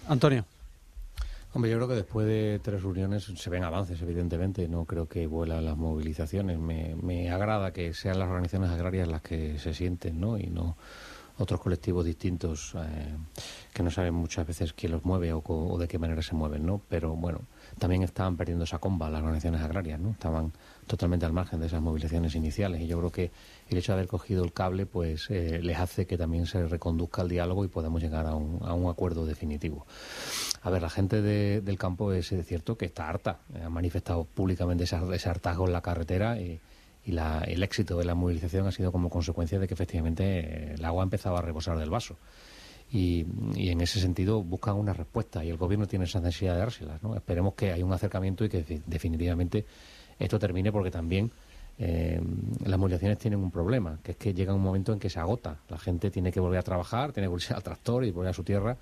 [0.07, 0.45] Antonio.
[1.55, 4.67] Hombre, yo creo que después de tres reuniones se ven avances, evidentemente.
[4.67, 6.57] No creo que vuelan las movilizaciones.
[6.57, 10.39] Me, me agrada que sean las organizaciones agrarias las que se sienten, ¿no?
[10.39, 10.77] Y no
[11.37, 13.15] otros colectivos distintos eh,
[13.71, 16.65] que no saben muchas veces quién los mueve o, o de qué manera se mueven,
[16.65, 16.81] ¿no?
[16.89, 17.41] Pero bueno,
[17.83, 20.11] también estaban perdiendo esa comba las organizaciones agrarias, ¿no?
[20.11, 20.53] Estaban
[20.87, 23.29] totalmente al margen de esas movilizaciones iniciales y yo creo que
[23.69, 27.23] el hecho de haber cogido el cable pues eh, les hace que también se reconduzca
[27.23, 29.85] el diálogo y podamos llegar a un, a un acuerdo definitivo.
[30.61, 34.23] A ver, la gente de- del campo es cierto que está harta, eh, ha manifestado
[34.23, 36.61] públicamente ese, ese hartazgo en la carretera y,
[37.05, 40.73] y la- el éxito de la movilización ha sido como consecuencia de que efectivamente eh,
[40.75, 42.15] el agua empezaba a rebosar del vaso.
[42.95, 43.25] Y,
[43.57, 47.01] en ese sentido buscan una respuesta y el gobierno tiene esa necesidad de dárselas.
[47.01, 47.15] ¿no?
[47.15, 49.65] Esperemos que haya un acercamiento y que de- definitivamente
[50.19, 51.31] esto termine porque también
[51.79, 52.21] eh,
[52.63, 55.57] las movilizaciones tienen un problema, que es que llega un momento en que se agota.
[55.69, 58.33] La gente tiene que volver a trabajar, tiene que volver al tractor y volver a
[58.33, 58.77] su tierra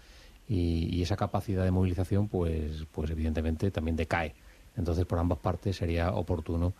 [0.46, 4.36] y, esa capacidad de movilización pues, pues evidentemente también decae.
[4.76, 6.74] Entonces por ambas partes sería oportuno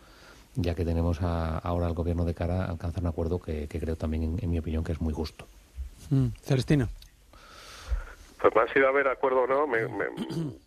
[0.54, 3.80] ya que tenemos a- ahora al gobierno de cara a alcanzar un acuerdo que, que
[3.80, 5.46] creo también, en, en mi opinión, que es muy justo.
[6.10, 6.26] Mm.
[8.42, 10.08] Pues más si va a haber acuerdo o no, me- me-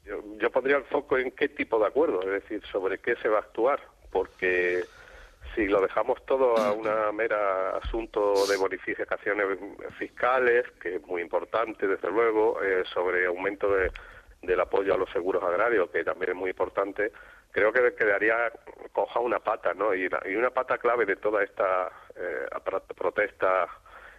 [0.05, 3.27] yo, yo pondría el foco en qué tipo de acuerdo, es decir, sobre qué se
[3.27, 4.87] va a actuar, porque
[5.53, 9.45] si lo dejamos todo a una mera asunto de bonificaciones
[9.97, 13.91] fiscales, que es muy importante, desde luego, eh, sobre aumento de-
[14.41, 17.11] del apoyo a los seguros agrarios, que también es muy importante,
[17.51, 18.53] creo que quedaría
[18.93, 19.93] coja una pata, ¿no?
[19.93, 22.47] Y, la- y una pata clave de toda esta eh,
[22.95, 23.67] protesta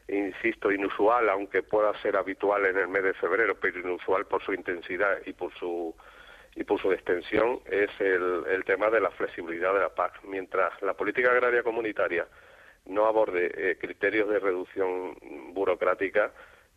[0.09, 4.53] insisto, inusual, aunque pueda ser habitual en el mes de febrero, pero inusual por su
[4.53, 5.95] intensidad y por su
[6.59, 10.25] y por su extensión, es el, el tema de la flexibilidad de la PAC.
[10.25, 12.27] Mientras la política agraria comunitaria
[12.87, 15.17] no aborde eh, criterios de reducción
[15.53, 16.33] burocrática,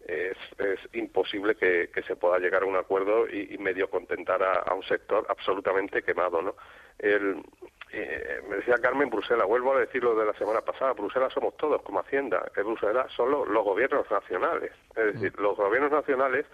[0.07, 4.41] es, es imposible que, que se pueda llegar a un acuerdo y, y medio contentar
[4.41, 6.55] a, a un sector absolutamente quemado, ¿no?
[6.97, 7.43] El,
[7.91, 11.55] eh, me decía Carmen Bruselas, vuelvo a decir lo de la semana pasada, Bruselas somos
[11.57, 16.45] todos como Hacienda, que Bruselas son los, los gobiernos nacionales, es decir, los gobiernos nacionales,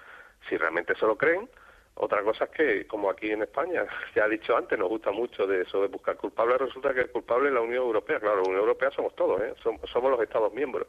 [0.47, 1.49] si realmente se lo creen,
[1.95, 3.85] otra cosa es que, como aquí en España,
[4.15, 7.11] ya he dicho antes, nos gusta mucho de eso de buscar culpables, resulta que el
[7.11, 8.19] culpable es la Unión Europea.
[8.19, 9.53] Claro, la Unión Europea somos todos, ¿eh?
[9.63, 10.87] somos, somos los Estados miembros.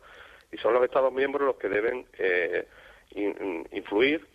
[0.52, 2.66] Y son los Estados miembros los que deben eh,
[3.10, 4.26] in- influir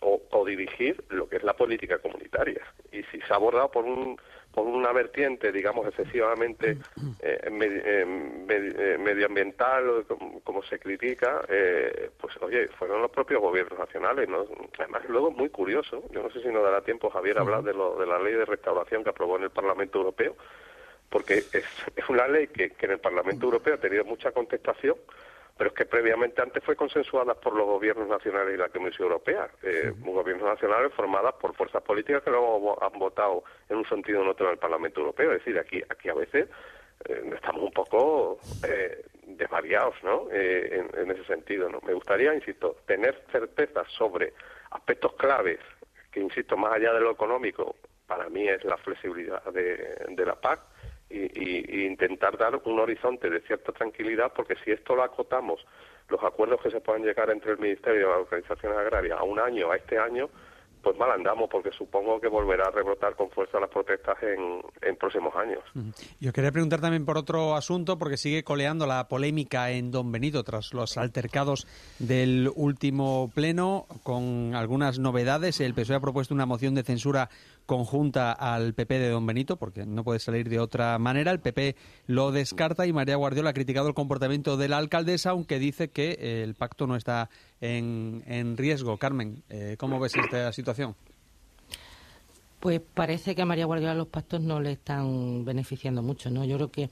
[0.00, 2.60] o, o dirigir lo que es la política comunitaria.
[2.92, 4.18] Y si se ha abordado por un
[4.52, 6.78] por una vertiente, digamos, excesivamente
[7.20, 8.06] eh, eh,
[8.48, 14.28] eh, medioambiental, o como, como se critica, eh, pues oye, fueron los propios gobiernos nacionales,
[14.28, 14.44] ¿no?
[14.78, 17.74] Además, luego muy curioso, yo no sé si nos dará tiempo, Javier, a hablar de,
[17.74, 20.36] lo, de la ley de restauración que aprobó en el Parlamento Europeo,
[21.14, 24.96] porque es, es una ley que, que en el Parlamento Europeo ha tenido mucha contestación,
[25.56, 29.48] pero es que previamente antes fue consensuada por los gobiernos nacionales y la Comisión Europea,
[29.62, 34.22] eh, gobiernos nacionales formadas por fuerzas políticas que luego han votado en un sentido o
[34.24, 35.30] en otro en el Parlamento Europeo.
[35.30, 36.48] Es decir, aquí, aquí a veces
[37.04, 40.26] eh, estamos un poco eh, desvariados, ¿no?
[40.32, 41.80] Eh, en, en ese sentido, ¿no?
[41.86, 44.32] Me gustaría, insisto, tener certeza sobre
[44.72, 45.60] aspectos claves
[46.10, 47.76] que, insisto, más allá de lo económico,
[48.08, 49.76] para mí es la flexibilidad de,
[50.08, 50.73] de la PAC
[51.10, 55.64] y, y- intentar dar un horizonte de cierta tranquilidad, porque si esto lo acotamos,
[56.08, 59.38] los acuerdos que se puedan llegar entre el Ministerio y las organizaciones agrarias a un
[59.38, 60.28] año, a este año,
[60.82, 64.96] pues mal andamos, porque supongo que volverá a rebrotar con fuerza las protestas en, en
[64.96, 65.60] próximos años.
[66.20, 70.44] Yo quería preguntar también por otro asunto, porque sigue coleando la polémica en Don Benito
[70.44, 71.66] tras los altercados
[71.98, 75.58] del último pleno, con algunas novedades.
[75.60, 77.30] El PSOE ha propuesto una moción de censura
[77.66, 81.30] conjunta al PP de Don Benito, porque no puede salir de otra manera.
[81.30, 85.58] El PP lo descarta y María Guardiola ha criticado el comportamiento de la alcaldesa, aunque
[85.58, 88.98] dice que eh, el pacto no está en, en riesgo.
[88.98, 90.94] Carmen, eh, ¿cómo ves esta situación?
[92.64, 96.46] Pues parece que a María Guardiola los pactos no le están beneficiando mucho, ¿no?
[96.46, 96.88] Yo creo que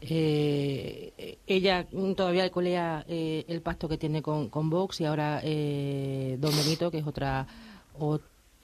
[0.00, 6.36] eh, ella todavía colea eh, el pacto que tiene con, con Vox y ahora eh,
[6.38, 7.48] Don Benito, que es otra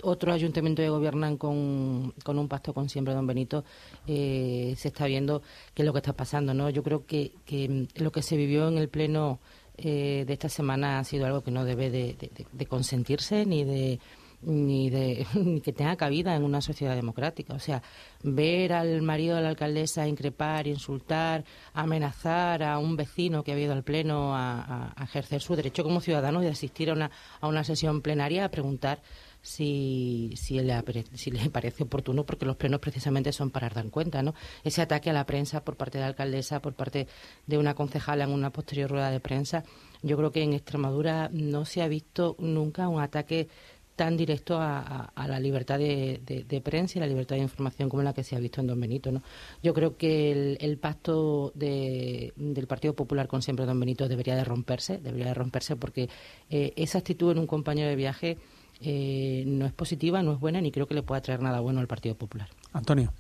[0.05, 3.65] otro ayuntamiento que gobiernan con, con un pacto con siempre Don Benito,
[4.07, 5.43] eh, se está viendo
[5.75, 6.71] qué es lo que está pasando, ¿no?
[6.71, 9.41] Yo creo que, mm, lo que se vivió en el pleno
[9.77, 13.99] eh, de esta semana ha sido algo que no debe de, consentirse ni de
[14.47, 17.55] ni de ni que tenga cabida en una sociedad democrática.
[17.55, 17.83] O sea,
[18.23, 23.73] ver al marido de la alcaldesa increpar, insultar, amenazar a un vecino que ha ido
[23.73, 27.49] al pleno a, a- a ejercer su derecho como ciudadano de asistir a una, a
[27.49, 29.01] una sesión plenaria a preguntar
[29.45, 30.83] si, si, le,
[31.13, 34.35] si le parece oportuno, porque los plenos precisamente son para dar cuenta, ¿no?
[34.65, 37.07] Ese ataque a la prensa por parte de la alcaldesa, por parte
[37.47, 39.63] de una concejala en una posterior rueda de prensa,
[40.03, 43.49] yo creo que en Extremadura no se ha visto nunca un ataque
[43.97, 48.25] tan directo a, la libertad de prensa y la libertad de información como la que
[48.25, 49.13] se ha visto en Don Benito.
[49.13, 49.23] ¿no?
[49.63, 54.35] Yo creo que el, el pacto de- del Partido Popular con siempre Don Benito debería
[54.35, 56.09] de romperse, debería de romperse porque
[56.51, 58.39] eh, esa actitud en un compañero de viaje
[58.81, 61.81] eh, no es positiva, no es buena ni creo que le pueda traer nada bueno
[61.81, 62.49] al Partido Popular.
[62.73, 63.13] Antonio.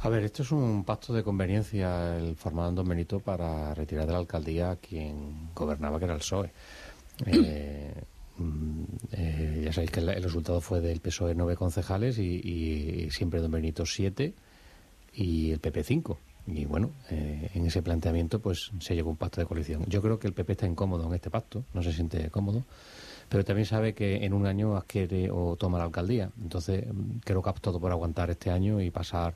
[0.00, 4.06] A ver, esto es un pacto de conveniencia el formado en Don Benito para retirar
[4.06, 6.52] de la alcaldía a quien gobernaba, que era el PSOE.
[7.26, 7.94] Eh,
[8.36, 13.10] mm, eh, ya sabéis que el, el resultado fue del PSOE nueve concejales y, y
[13.10, 14.34] siempre Don Benito siete
[15.14, 16.18] y el PP cinco.
[16.46, 19.84] Y bueno, eh, en ese planteamiento pues se llegó a un pacto de coalición.
[19.86, 22.64] Yo creo que el PP está incómodo en este pacto, no se siente cómodo,
[23.28, 26.30] pero también sabe que en un año adquiere o toma la alcaldía.
[26.42, 29.34] Entonces mm, creo que ha optado por aguantar este año y pasar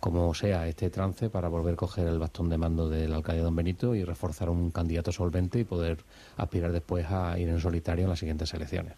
[0.00, 3.54] como sea este trance para volver a coger el bastón de mando del alcalde Don
[3.54, 5.98] Benito y reforzar un candidato solvente y poder
[6.38, 8.94] aspirar después a ir en solitario en las siguientes elecciones.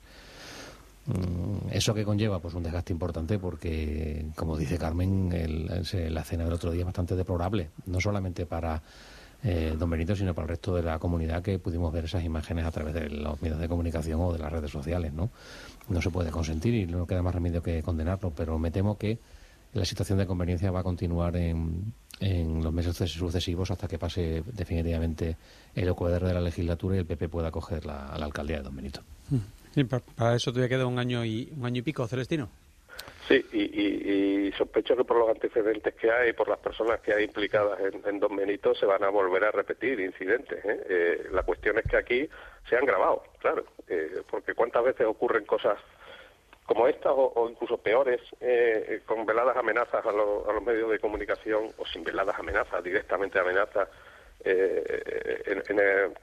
[1.07, 6.23] Mm, Eso que conlleva pues un desgaste importante porque, como dice Carmen, el- se- la
[6.23, 8.81] cena del otro día es bastante deplorable, no solamente para
[9.45, 12.65] eh, Don Benito, sino para el resto de la comunidad que pudimos ver esas imágenes
[12.65, 15.13] a través de los medios de comunicación o de las redes sociales.
[15.13, 15.31] No,
[16.01, 19.19] se puede consentir y no queda más remedio que condenarlo, pero me temo que
[19.75, 25.37] la situación de conveniencia va a continuar en, los meses sucesivos hasta que pase definitivamente
[25.75, 28.77] el ecuador de la legislatura y el PP pueda coger la, la alcaldía de Don
[28.77, 29.01] Benito.
[29.89, 32.49] Pa- para eso todavía queda un año y un año y pico, Celestino.
[33.29, 37.15] Sí, y, y- y sospecho que por los antecedentes que hay, por las personas que
[37.15, 38.37] hay implicadas en, en Don
[38.75, 40.65] se van a volver a repetir incidentes.
[40.65, 40.81] ¿eh?
[40.89, 42.29] Eh, la cuestión es que aquí
[42.69, 45.79] se han grabado, claro, eh, porque cuántas veces ocurren cosas
[46.67, 51.69] como estas o, incluso peores, eh, con veladas amenazas a, a los medios de comunicación
[51.77, 53.89] o sin veladas amenazas, directamente amenazas
[54.45, 56.15] en- en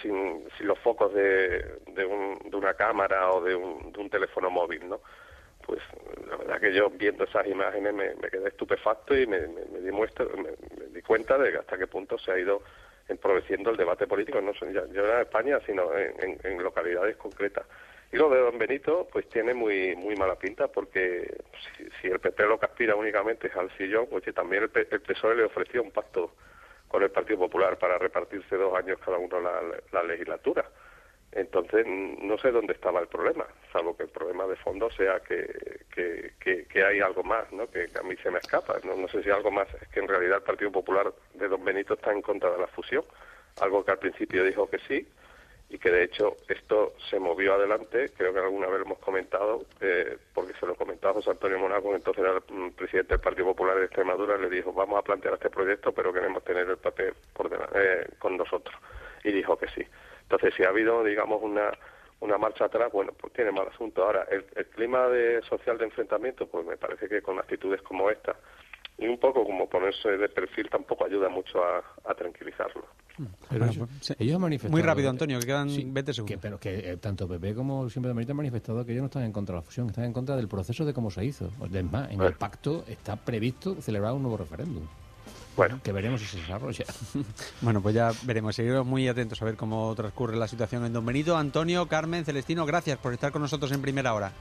[0.00, 4.08] sin, sin los focos de, de, un- de una cámara o de un, de un
[4.10, 5.00] teléfono móvil, ¿no?
[5.66, 5.80] Pues
[6.28, 10.24] la verdad que yo viendo esas imágenes me, quedé estupefacto y me, me- di muestra,
[10.36, 10.50] me,
[10.90, 12.62] di cuenta de hasta qué punto se ha ido
[13.08, 17.66] emproveciendo el debate político, no ya, no en España, sino en, localidades concretas.
[18.12, 21.28] Y lo de Don Benito, pues tiene muy muy mala pinta, porque
[21.76, 24.86] si, si el PP lo que aspira únicamente es al sillón, pues que también el,
[24.90, 26.32] el PSOE le ofreció un pacto
[26.88, 29.40] con el Partido Popular para repartirse dos años cada uno
[29.92, 30.64] la legislatura.
[31.36, 35.46] Entonces, no sé dónde estaba el problema, salvo que el problema de fondo sea que,
[35.94, 37.70] que, que- que hay algo más, ¿no?
[37.70, 38.78] Que, a mí se me escapa.
[38.84, 41.92] No, sé si algo más es que en realidad el Partido Popular de Don Benito
[41.94, 43.04] está en contra de la fusión,
[43.58, 45.06] algo que al principio dijo que sí,
[45.68, 50.16] y que de hecho esto se movió adelante, creo que alguna vez hemos comentado, eh,
[50.32, 53.76] porque se lo comentaba José Antonio Monaco, entonces era el mm, presidente del Partido Popular
[53.76, 57.50] de Extremadura, le dijo, vamos a plantear este proyecto, pero queremos tener el papel por
[57.50, 58.74] dela- eh, con nosotros.
[59.24, 59.84] Y dijo que sí.
[60.28, 61.70] Entonces, si ha habido, digamos, una
[62.18, 64.02] una marcha atrás, bueno, pues tiene mal asunto.
[64.02, 68.08] Ahora, el, el clima de social de enfrentamiento, pues me parece que con actitudes como
[68.10, 68.34] esta,
[68.96, 72.86] y un poco como ponerse de perfil, tampoco ayuda mucho a, a tranquilizarlo.
[73.18, 74.14] Pero Bueno, eso- pues, sí.
[74.18, 74.72] ellos han manifestado...
[74.72, 76.34] Muy rápido, Antonio, que quedan Sí, 20 segundos.
[76.36, 79.24] que- pero que eh, tanto PP como siempre Benito han manifestado que ellos no están
[79.24, 81.50] en contra de la fusión, están en contra del proceso de cómo se hizo.
[81.70, 84.86] Es más, en el pacto está previsto celebrar un nuevo referéndum.
[85.56, 85.80] Bueno.
[85.82, 86.84] Que veremos si se desarrolla.
[87.60, 88.54] Bueno, pues ya veremos.
[88.54, 91.36] Seguiremos muy atentos a ver cómo transcurre la situación en Don Benito.
[91.36, 94.32] Antonio, Carmen, Celestino, gracias por estar con nosotros en primera hora.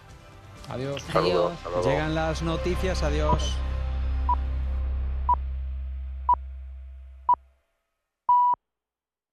[0.69, 1.03] Adiós.
[1.11, 1.83] Saludos, luego.
[1.83, 3.03] Llegan las noticias.
[3.03, 3.55] Adiós.